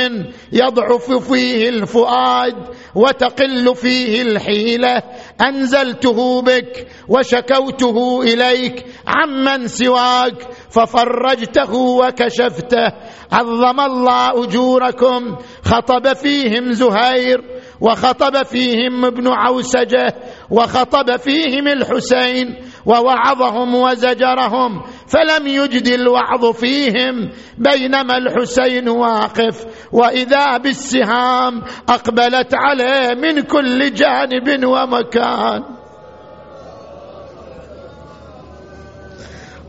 [0.53, 2.55] يضعف فيه الفؤاد
[2.95, 5.03] وتقل فيه الحيلة.
[5.47, 12.91] أنزلته بك وشكوته إليك عمن سواك ففرجته وكشفته.
[13.31, 17.41] عظم الله أجوركم خطب فيهم زهير
[17.81, 20.15] وخطب فيهم ابن عوسجة
[20.51, 22.55] وخطب فيهم الحسين
[22.85, 29.65] ووعظهم وزجرهم فلم يجد الوعظ فيهم بينما الحسين واقف.
[29.91, 35.63] وإذا بالسهام أقبلت عليه من كل جانب ومكان.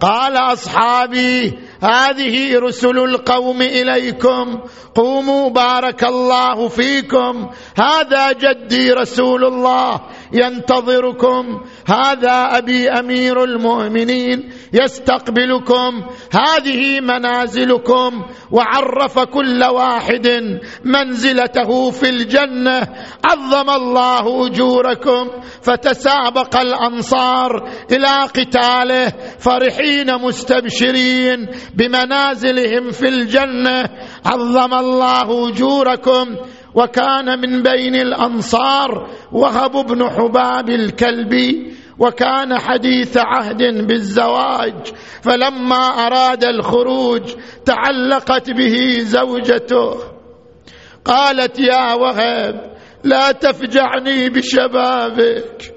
[0.01, 4.61] قال أصحابي هذه رسل القوم إليكم.
[4.95, 7.51] قوموا بارك الله فيكم.
[7.77, 10.01] هذا جدي رسول الله.
[10.33, 11.61] ينتظركم.
[11.87, 16.03] هذا أبي أمير المؤمنين يستقبلكم.
[16.33, 18.25] هذه منازلكم.
[18.51, 20.29] وعرف كل واحد
[20.85, 22.89] منزلته في الجنة.
[23.25, 25.29] عظم الله أجوركم.
[25.63, 29.13] فتسابق الأنصار إلى قتاله.
[29.39, 33.85] فرحين مستبشرين بمنازلهم في الجنة.
[34.27, 36.37] عظم الله أجوركم.
[36.75, 44.93] وكان من بين الأنصار وهب بن حباب الكلبي وكان حديث عهد بالزواج
[45.23, 47.23] فلما أراد الخروج
[47.65, 49.95] تعلقت به زوجته
[51.05, 55.75] قالت يا وهب لا تفجعني بشبابك.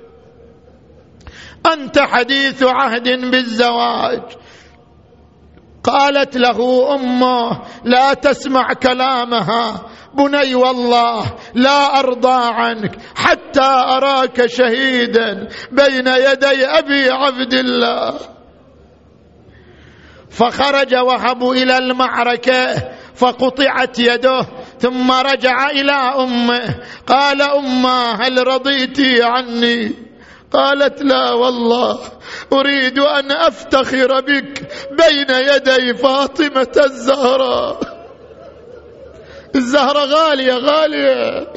[1.74, 4.22] أنت حديث عهد بالزواج.
[5.84, 9.82] قالت له أمه لا تسمع كلامها.
[10.14, 18.14] بني والله لا أرضى عنك حتى أراك شهيدا بين يدي أبي عبد الله.
[20.30, 22.76] فخرج وهب إلى المعركة
[23.16, 24.48] فقطعت يده
[24.80, 26.76] ثم رجع إلى أمه.
[27.08, 29.92] قال أمه هل رضيت عني؟
[30.52, 32.00] قالت لا والله
[32.54, 37.93] أريد أن أفتخر بك بين يدي فاطمة الزهراء.
[39.56, 41.48] الزهرة غالية غالية.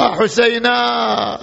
[0.00, 1.38] حسينا.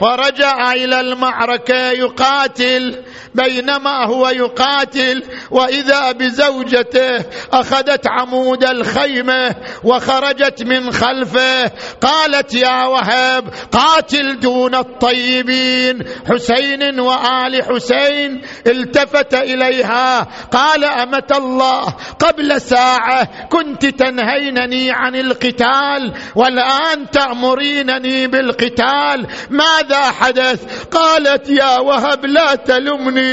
[0.00, 3.02] فرجع إلى المعركة يقاتل
[3.34, 11.70] بينما هو يقاتل وإذا بزوجته أخذت عمود الخيمة وخرجت من خلفه
[12.00, 16.04] قالت يا وهب قاتل دون الطيبين.
[16.30, 20.20] حسين وآل حسين التفت إليها
[20.52, 21.84] قال أمة الله
[22.18, 32.54] قبل ساعة كنت تنهينني عن القتال والآن تأمرينني بالقتال ماذا حدث؟ قالت يا وهب لا
[32.54, 33.23] تلمني.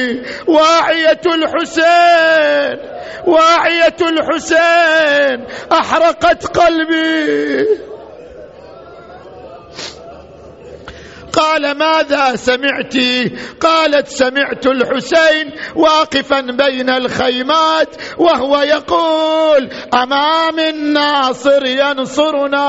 [0.48, 2.78] واعية الحسين
[3.28, 7.66] واعية الحسين أحرقت قلبي.
[11.34, 12.96] قال ماذا سمعت؟
[13.62, 22.62] قالت سمعت الحسين واقفا بين الخيمات وهو يقول أمام الناصر ينصرنا.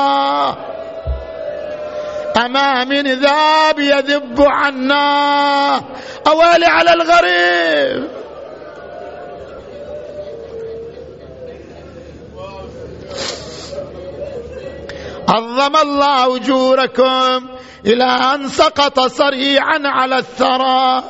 [2.36, 5.80] أما من ذاب يذب عنا.
[6.26, 8.22] أوالي على الغريب.
[15.28, 17.48] عظم الله أجوركم
[17.86, 21.02] إلى أن سقط صريعا على الثرى.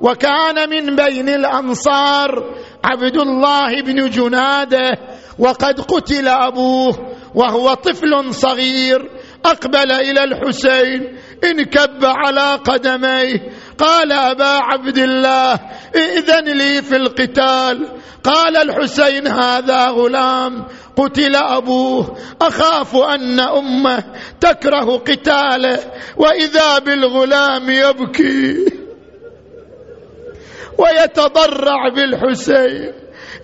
[0.00, 2.54] وكان من بين الأنصار
[2.84, 4.98] عبد الله بن جنادة
[5.38, 6.98] وقد قتل أبوه
[7.34, 9.10] وهو طفل صغير.
[9.44, 13.38] أقبل إلى الحسين انكب على قدميه
[13.78, 15.60] قال أبا عبد الله
[15.96, 17.88] ائذن لي في القتال.
[18.24, 20.66] قال الحسين هذا غلام.
[20.96, 22.16] قتل أبوه.
[22.42, 24.04] أخاف أن أمه
[24.40, 25.78] تكره قتاله
[26.16, 28.56] وإذا بالغلام يبكي.
[30.78, 32.92] ويتضرع بالحسين.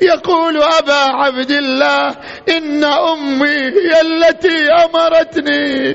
[0.03, 2.09] يقول أبا عبد الله
[2.49, 5.95] إن أمي هي التي أمرتني.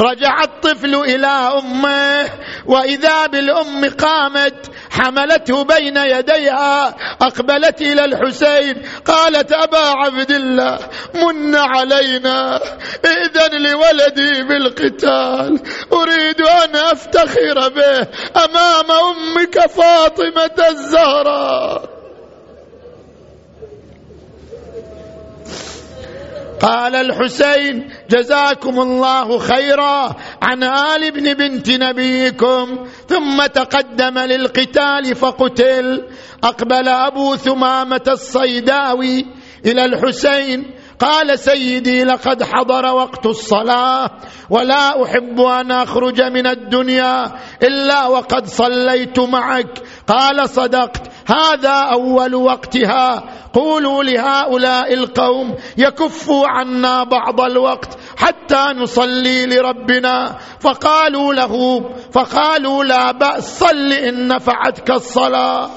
[0.00, 2.30] رجع الطفل إلى أمه
[2.66, 10.78] وإذا بالأم قامت حملته بين يديها أقبلت إلى الحسين قالت أبا عبد الله
[11.14, 12.60] من علينا؟
[13.04, 15.60] إذن لولدي بالقتال
[15.92, 18.06] أريد أن أفتخر به
[18.44, 21.93] أمام أمك فاطمة الزهراء.
[26.60, 36.08] قال الحسين جزاكم الله خيرا عن آل ابن بنت نبيكم ثم تقدم للقتال فقتل.
[36.44, 39.26] أقبل أبو ثمامة الصيداوي
[39.66, 44.10] إلى الحسين قال سيدي لقد حضر وقت الصلاة
[44.50, 47.32] ولا أحب أن أخرج من الدنيا
[47.62, 49.82] إلا وقد صليت معك.
[50.06, 53.24] قال صدقت هذا أول وقتها.
[53.52, 60.38] قولوا لهؤلاء القوم يكفوا عنا بعض الوقت حتى نصلي لربنا.
[60.60, 65.70] فقالوا له فقالوا لا بأس صل ان نفعتك الصلاة.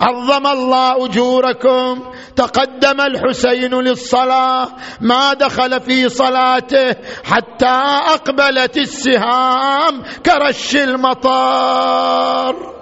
[0.00, 2.12] عظم الله أجوركم.
[2.36, 4.68] تقدم الحسين للصلاة.
[5.00, 7.76] ما دخل في صلاته حتى
[8.14, 12.77] أقبلت السهام كرش المطار.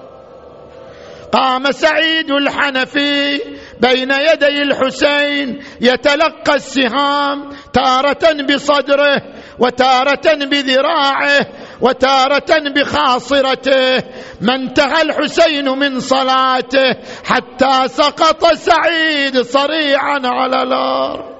[1.37, 3.41] قام سعيد الحنفي
[3.81, 9.23] بين يدي الحسين يتلقى السهام تارة بصدره
[9.59, 11.47] وتارة بذراعه
[11.81, 14.03] وتارة بخاصرته
[14.41, 21.37] ما انتهى الحسين من صلاته حتى سقط سعيد صريعا على الأرض.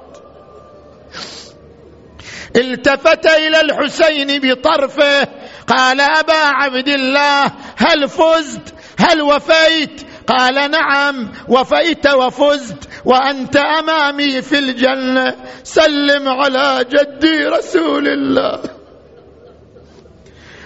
[2.55, 5.27] التفت إلى الحسين بطرفه
[5.67, 7.45] قال أبا عبد الله
[7.77, 15.35] هل فزت؟ هل وفيت؟ قال نعم وفيت وفزت وأنت أمامي في الجنة.
[15.63, 18.59] سلم على جدي رسول الله.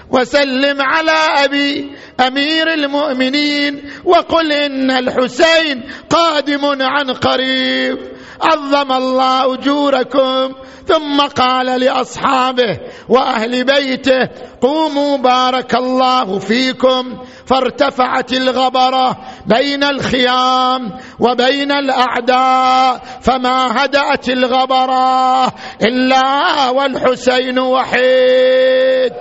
[0.09, 8.10] وسلم على أبي أمير المؤمنين وقل إن الحسين قادم عن قريب.
[8.41, 10.53] عظم الله أجوركم
[10.85, 12.79] ثم قال لأصحابه
[13.09, 14.29] وأهل بيته
[14.61, 25.45] قوموا بارك الله فيكم فارتفعت الغبرة بين الخيام وبين الأعداء فما هدأت الغبرة
[25.81, 29.13] إلا والحسين وحيد.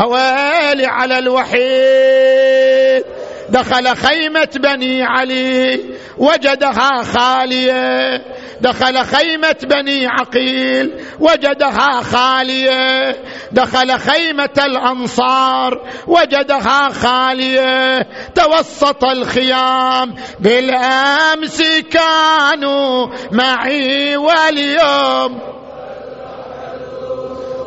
[0.00, 3.04] أويلي على الوحيد.
[3.48, 5.80] دخل خيمة بني علي
[6.18, 8.22] وجدها خالية.
[8.60, 13.16] دخل خيمة بني عقيل وجدها خالية.
[13.52, 18.06] دخل خيمة الأنصار وجدها خالية.
[18.34, 25.54] توسط الخيام بالأمس كانوا معي واليوم.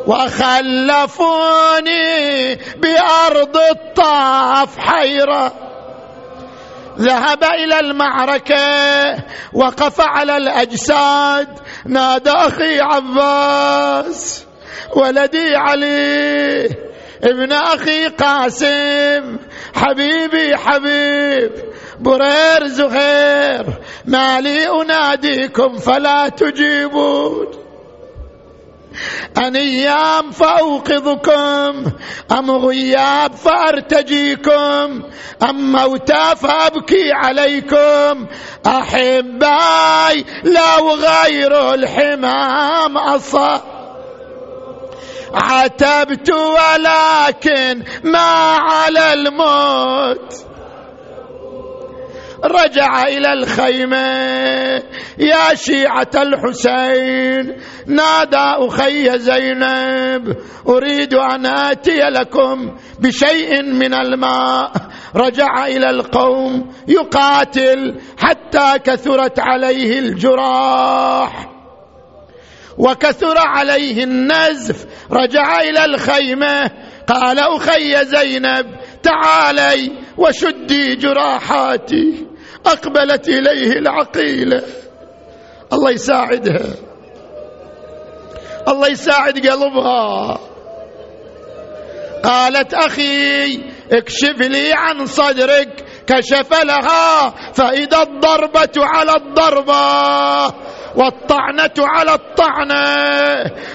[0.06, 1.38] وخلفوني
[2.54, 5.67] بأرض الطاف حيرة.
[6.98, 8.64] ذهب إلى المعركة
[9.52, 11.48] وقف على الأجساد.
[11.86, 14.46] نادى أخي عباس
[14.96, 16.64] ولدي علي
[17.24, 19.36] ابن أخي قاسم.
[19.74, 21.52] حبيبي حبيب
[22.00, 23.64] برير زهير
[24.04, 27.67] ما لي أناديكم فلا تجيبون.
[29.38, 31.92] أنيام فأوقظكم
[32.32, 35.02] أم غياب فأرتجيكم
[35.50, 38.26] أم موتى فأبكي عليكم.
[38.66, 43.60] أحباي لو غير الحمام أصاب
[45.34, 50.47] عتبت ولكن ما على الموت.
[52.44, 54.06] رجع إلى الخيمة.
[55.18, 60.36] يا شيعة الحسين نادى أخي زينب
[60.68, 64.72] أريد أن آتي لكم بشيء من الماء.
[65.16, 71.48] رجع إلى القوم يقاتل حتى كثرت عليه الجراح.
[72.78, 74.86] وكثر عليه النزف.
[75.12, 76.70] رجع إلى الخيمة.
[77.08, 78.66] قال أخي زينب
[79.02, 82.26] تعالي وشدي جراحاتي
[82.66, 84.62] أقبلت إليه العقيلة.
[85.72, 86.74] الله يساعدها.
[88.68, 90.38] الله يساعد قلبها.
[92.24, 93.60] قالت أخي
[93.92, 100.54] اكشف لي عن صدرك كشف لها فإذا الضربة على الضربة
[100.96, 102.84] والطعنة على الطعنة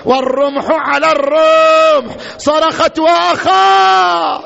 [0.06, 4.44] والرمح على الرمح صرخت واخاه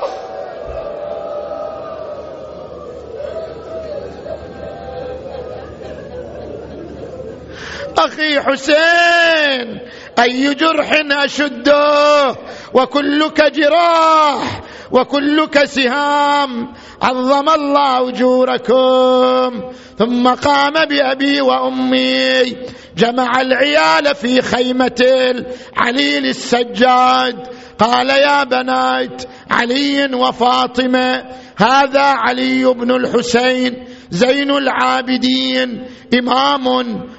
[7.98, 9.78] أخي حسين
[10.18, 12.36] أي جرح أشده؟
[12.74, 14.60] وكلك جراح
[14.92, 19.72] وكلك سهام عظم الله أجوركم.
[19.98, 22.56] ثم قام بأبي وأمي
[22.96, 27.46] جمع العيال في خيمة العليل السجاد
[27.78, 31.24] قال يا بنات علي وفاطمة
[31.56, 33.87] هذا علي بن الحسين.
[34.10, 35.84] زين العابدين.
[36.18, 36.66] إمام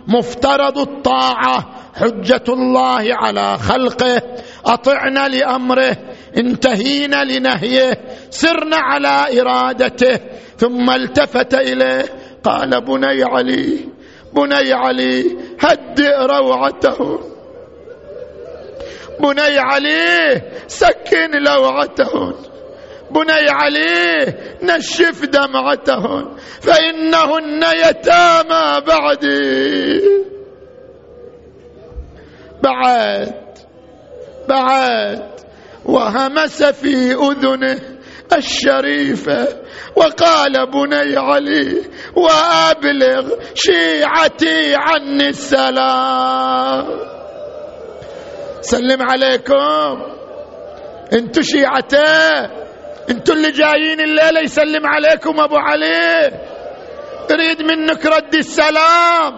[0.08, 1.66] مفترض الطاعة.
[1.96, 4.22] حجة الله على خلقه.
[4.66, 5.98] أطعنا لأمره.
[6.38, 8.02] انتهينا لنهيه.
[8.30, 10.20] سرنا على إرادته.
[10.58, 12.06] ثم التفت إليه.
[12.44, 13.80] قال بني علي
[14.34, 17.20] بني علي هدئ روعته.
[19.20, 22.49] بني علي سكن لوعتهن
[23.12, 24.34] بني علي
[24.64, 30.01] نشف دمعتهن فإنهن يتامى بعدي.
[32.64, 33.34] بعد
[34.49, 35.30] بعد
[35.86, 37.80] وهمس في أذنه
[38.38, 39.47] الشريفة
[39.95, 41.82] وقال بني علي
[42.16, 46.86] وأبلغ شيعتي عني السلام.
[48.62, 50.20] سلم عليكم.
[51.14, 52.59] انتو شيعته
[53.10, 56.32] انتو اللي جايين الليلة يسلم عليكم أبو علي.
[57.32, 59.34] اريد منك رد السلام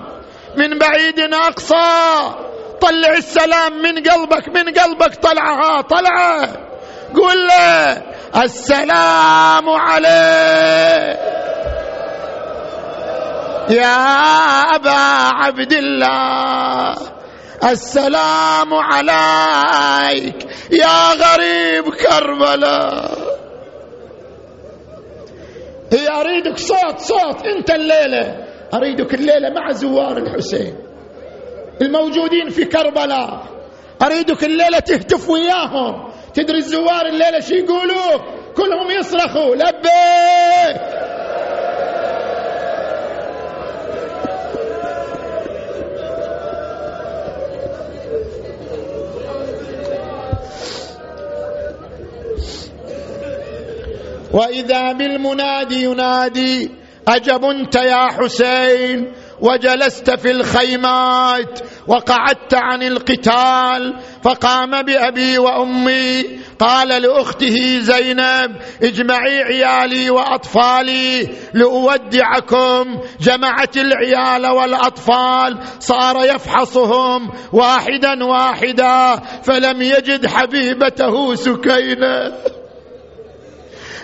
[0.58, 2.36] من بعيد أقصى.
[2.82, 6.50] طلع السلام من قلبك من قلبك طلعها طلعه.
[7.16, 8.02] قول له
[8.44, 11.20] السلام عليك.
[13.70, 13.98] يا
[14.76, 15.00] أبا
[15.34, 16.96] عبد الله
[17.64, 20.48] السلام عليك.
[20.72, 23.31] يا غريب كربلاء.
[25.94, 28.48] هي أريدك صوت صوت أنت الليلة.
[28.74, 30.76] أريدك الليلة مع زوار الحسين.
[31.82, 33.44] الموجودين في كربلاء.
[34.02, 36.12] أريدك الليلة تهتف وياهم.
[36.34, 38.18] تدري الزوار الليلة شو يقولوا؟
[38.56, 41.11] كلهم يصرخوا لبيك!
[54.34, 56.72] وإذا بالمنادي ينادي
[57.08, 66.24] أجب أنت يا حسين وجلست في الخيمات وقعدت عن القتال فقام بأبي وأمي
[66.60, 79.82] قال لأخته زينب اجمعي عيالي وأطفالي لأودعكم جمعت العيال والأطفال صار يفحصهم واحدا واحدا فلم
[79.82, 82.32] يجد حبيبته سكينه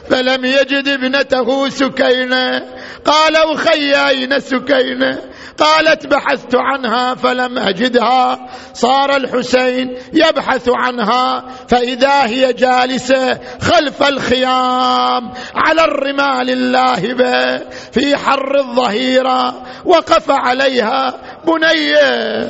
[0.09, 2.63] فلم يجد ابنته سكينة.
[3.05, 5.21] قال أخي أين سكينة؟
[5.57, 8.49] قالت بحثت عنها فلم أجدها.
[8.73, 17.57] صار الحسين يبحث عنها فإذا هي جالسة خلف الخيام على الرمال اللاهبة
[17.91, 22.47] في حر الظهيرة وقف عليها بنيه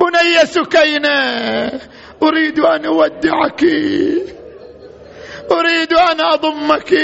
[0.00, 1.16] بنيه سكينة.
[2.22, 3.64] أريد أن أودعك.
[5.52, 6.94] أريد أن أضمك.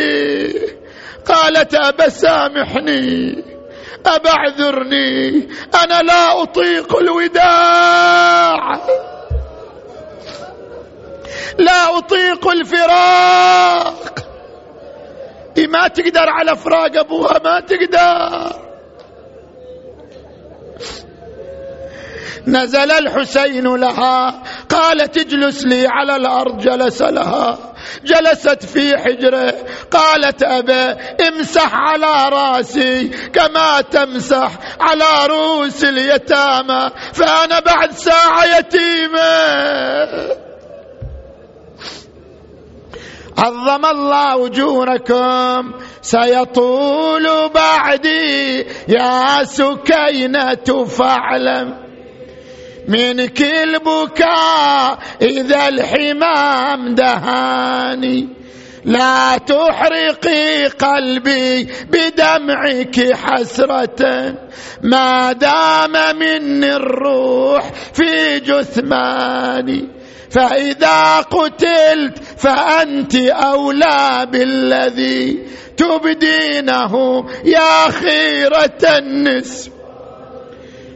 [1.27, 3.45] قالت أبا سامحني.
[4.07, 5.49] أبا اعذرني.
[5.85, 8.59] أنا لا أطيق الوداع.
[11.59, 14.19] لا أطيق الفراق.
[15.69, 18.63] ما تقدر على فراق أبوها ما تقدر.
[22.47, 27.72] نزل الحسين لها قالت اجلس لي على الأرض جلس لها
[28.05, 29.55] جلست في حجره
[29.91, 30.97] قالت أبا
[31.29, 40.43] امسح على رأسي كما تمسح على رؤوس اليتامى فأنا بعد ساعة يتيمة.
[43.39, 45.73] عظم الله أجوركم
[46.03, 51.82] سيطول بعدي يا سكينة فاعلم.
[52.89, 58.29] من كل بكاء إذا الحمام دهاني.
[58.85, 64.35] لا تحرقي قلبي بدمعك حسرة.
[64.83, 69.89] ما دام مني الروح في جثماني.
[70.31, 79.82] فإذا قتلت فأنت أولى بالذي تبدينه يا خيرة النسب.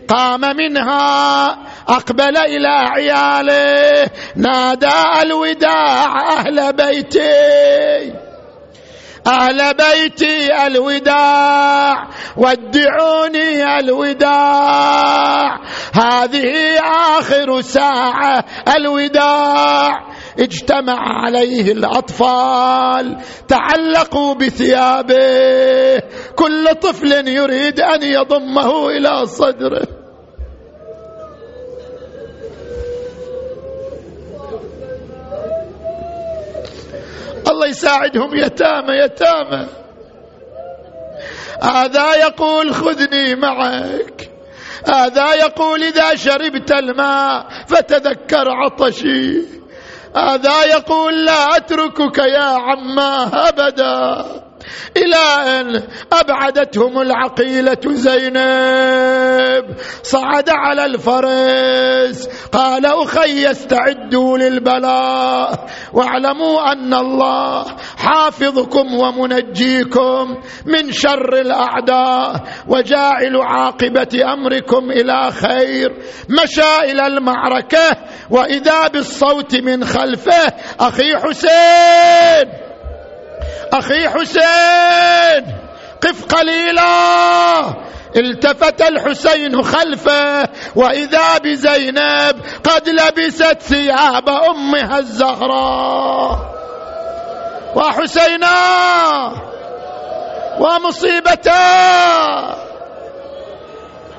[0.08, 1.48] قام منها
[1.88, 8.26] أقبل إلى عياله نادى الوداع أهل بيتي
[9.26, 15.60] أهل بيتي الوداع ودعوني الوداع.
[15.94, 16.78] هذه
[17.18, 18.44] آخر ساعة
[18.76, 20.06] الوداع.
[20.38, 23.16] اجتمع عليه الأطفال
[23.48, 26.02] تعلقوا بثيابه.
[26.36, 29.95] كل طفل يريد أن يضمه إلى صدره.
[37.48, 38.34] الله يساعدهم.
[38.34, 39.66] يتامى يتامى.
[41.62, 44.30] هذا يقول خذني معك.
[44.88, 49.42] هذا يقول إذا شربت الماء فتذكر عطشي.
[50.16, 54.24] هذا يقول لا أتركك يا عماه أبدا.
[54.96, 59.76] إلى أن أبعدتهم العقيلة زينب.
[60.02, 65.66] صعد على الفرس قال أخي استعدوا للبلاء.
[65.92, 67.64] واعلموا أن الله
[67.96, 70.36] حافظكم ومنجيكم
[70.66, 75.96] من شر الأعداء وجاعل عاقبة أمركم إلى خير.
[76.28, 77.96] مشى إلى المعركة
[78.30, 82.65] وإذا بالصوت من خلفه أخي حسين.
[83.72, 85.56] أخي حسين
[86.02, 87.86] قف قليلا.
[88.16, 96.38] التفت الحسين خلفه وإذا بزينب قد لبست ثياب أمها الزهراء.
[97.76, 98.52] وحسينا
[100.60, 101.56] ومصيبته.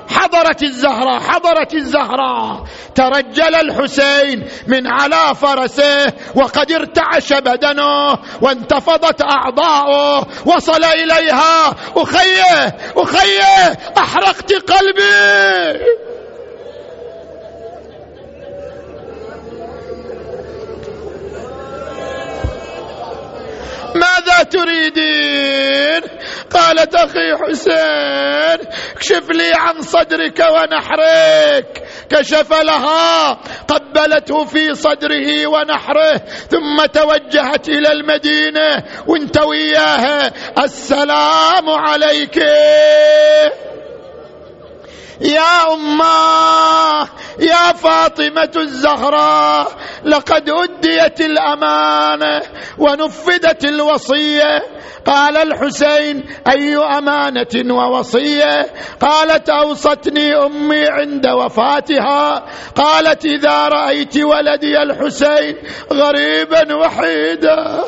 [0.08, 10.26] حضرت الزهراء حضرت الزهراء ترجل الحسين من على فرسه وقد ارتعش بدنه وانتفضت أعضاؤه.
[10.46, 16.07] وصل إليها أخيه أخيه أحرقت قلبي.
[23.98, 26.02] ماذا تريدين؟
[26.50, 31.88] قالت أخي حسين اكشف لي عن صدرك ونحرك.
[32.10, 33.32] كشف لها
[33.68, 36.16] قبلته في صدره ونحره
[36.50, 40.32] ثم توجهت إلى المدينة وانت وياها.
[40.64, 42.38] السلام عليك.
[45.20, 47.08] يا أماه
[47.38, 49.72] يا فاطمة الزهراء
[50.04, 52.42] لقد أديت الأمانة
[52.78, 54.62] ونفذت الوصية.
[55.06, 58.66] قال الحسين أي أمانة ووصية؟
[59.00, 62.46] قالت أوصتني أمي عند وفاتها.
[62.74, 65.56] قالت إذا رأيت ولدي الحسين
[65.92, 67.84] غريبا وحيدا.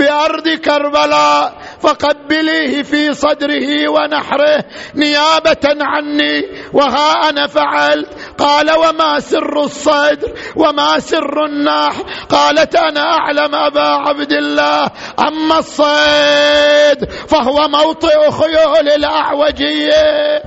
[0.00, 4.64] بأرض كربلاء فقبليه في صدره ونحره.
[4.94, 6.42] نيابة عني
[6.72, 8.08] وها أنا فعلت.
[8.38, 11.92] قال وما سر الصدر وما سر النح
[12.28, 14.90] قالت أنا أعلم أبا عبد الله.
[15.28, 20.42] أما الصيد فهو موطئ خيول الاعوجيه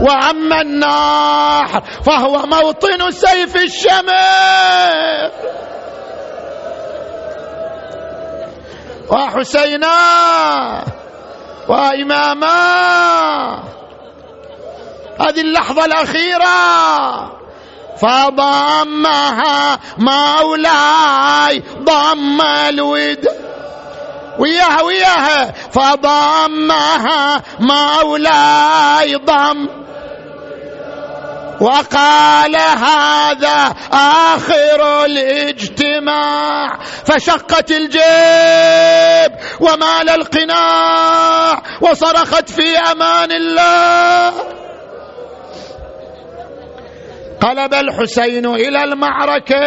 [0.00, 5.30] وأما النحر فهو موطن سيف الشمر
[9.10, 9.96] وحسينا
[11.68, 12.54] وإماما.
[15.20, 16.54] هذه اللحظة الأخيرة.
[17.96, 23.28] فضمها مولاي ضم الود.
[24.38, 29.83] وياها وياها فضمها مولاي ضم.
[31.60, 36.78] وقال هذا آخر الاجتماع.
[37.06, 44.63] فشقت الجيب ومال القناع وصرخت في أمان الله.
[47.44, 49.64] قلب الحسين إلى المعركة.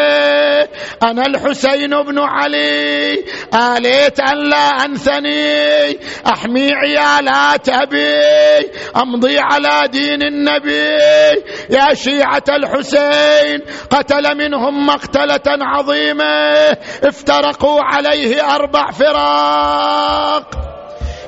[1.03, 3.13] أنا الحسين بن علي.
[3.53, 5.99] آليت أن لا أنثني.
[6.28, 8.13] أحمي عيالات أبي.
[8.95, 10.88] أمضي على دين النبي.
[11.69, 16.78] يا شيعة الحسين قتل منهم مقتلة عظيمة.
[17.03, 20.66] افترقوا عليه أربع فراق.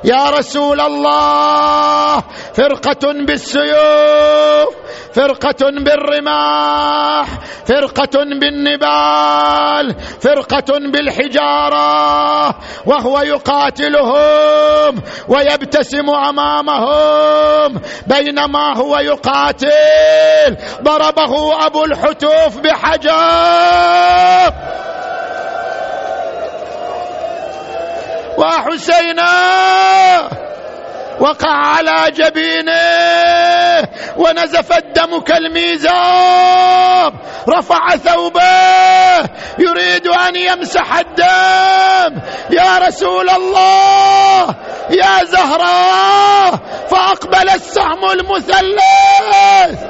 [0.04, 2.20] يا رسول الله
[2.54, 4.74] فرقة بالسيوف
[5.14, 7.26] فرقة بالرماح
[7.66, 12.54] فرقة بالنبال فرقة بالحجارة
[12.86, 17.80] وهو يقاتلهم ويبتسم أمامهم.
[18.06, 23.10] بينما هو يقاتل ضربه أبو الحتوف بحجر.
[28.40, 29.30] وحسينا
[31.20, 37.12] وقع على جبينه ونزف الدم كالميزاب.
[37.48, 39.18] رفع ثوبه
[39.58, 42.20] يريد أن يمسح الدم.
[42.50, 44.54] يا رسول الله
[44.90, 46.54] يا زهراء
[46.90, 49.80] فأقبل السهم المثلث.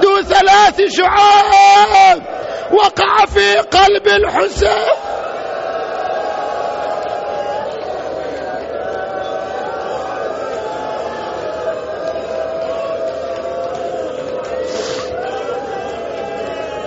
[0.00, 2.22] ذو ثلاث شعاب
[2.72, 5.21] وقع في قلب الحسين.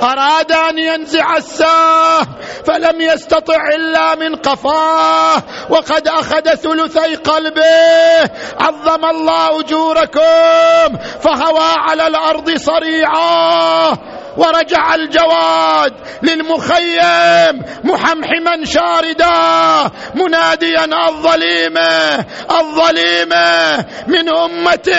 [0.05, 2.21] أراد أن ينزع الساه
[2.65, 8.29] فلم يستطع إلا من قفاه وقد أخذ ثلثي قلبه
[8.59, 22.25] عظم الله أجوركم فهوى على الأرض صريعا ورجع الجواد للمخيم محمحما شاردا مناديا الظليمه
[22.59, 24.89] الظليمه من أمة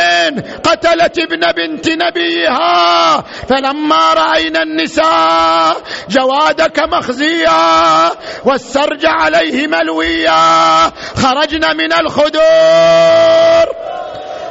[0.64, 3.24] قتلت ابن بنت نبيها.
[3.48, 5.76] فلما رأينا النساء
[6.08, 8.10] جوادك مخزيا
[8.44, 12.36] والسرج عليه ملويا خرجنا من الخدور.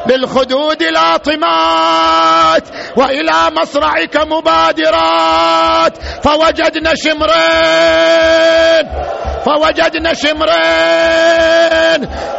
[0.07, 2.63] بالخدود لاطمات
[2.97, 5.93] وإلى مصرعك مبادرات.
[6.23, 8.89] فوجدنا شمرين.
[9.45, 10.55] فوجدنا شمرين.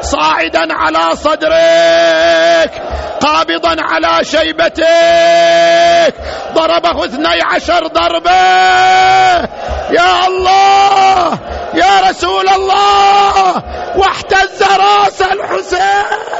[0.03, 2.83] صاعدا على صدرك.
[3.21, 6.15] قابضا على شيبتك.
[6.55, 8.31] ضربه اثني عشر ضربة.
[9.91, 11.39] يا الله.
[11.75, 13.63] يا رسول الله.
[13.97, 16.37] واحتز راس الحسين.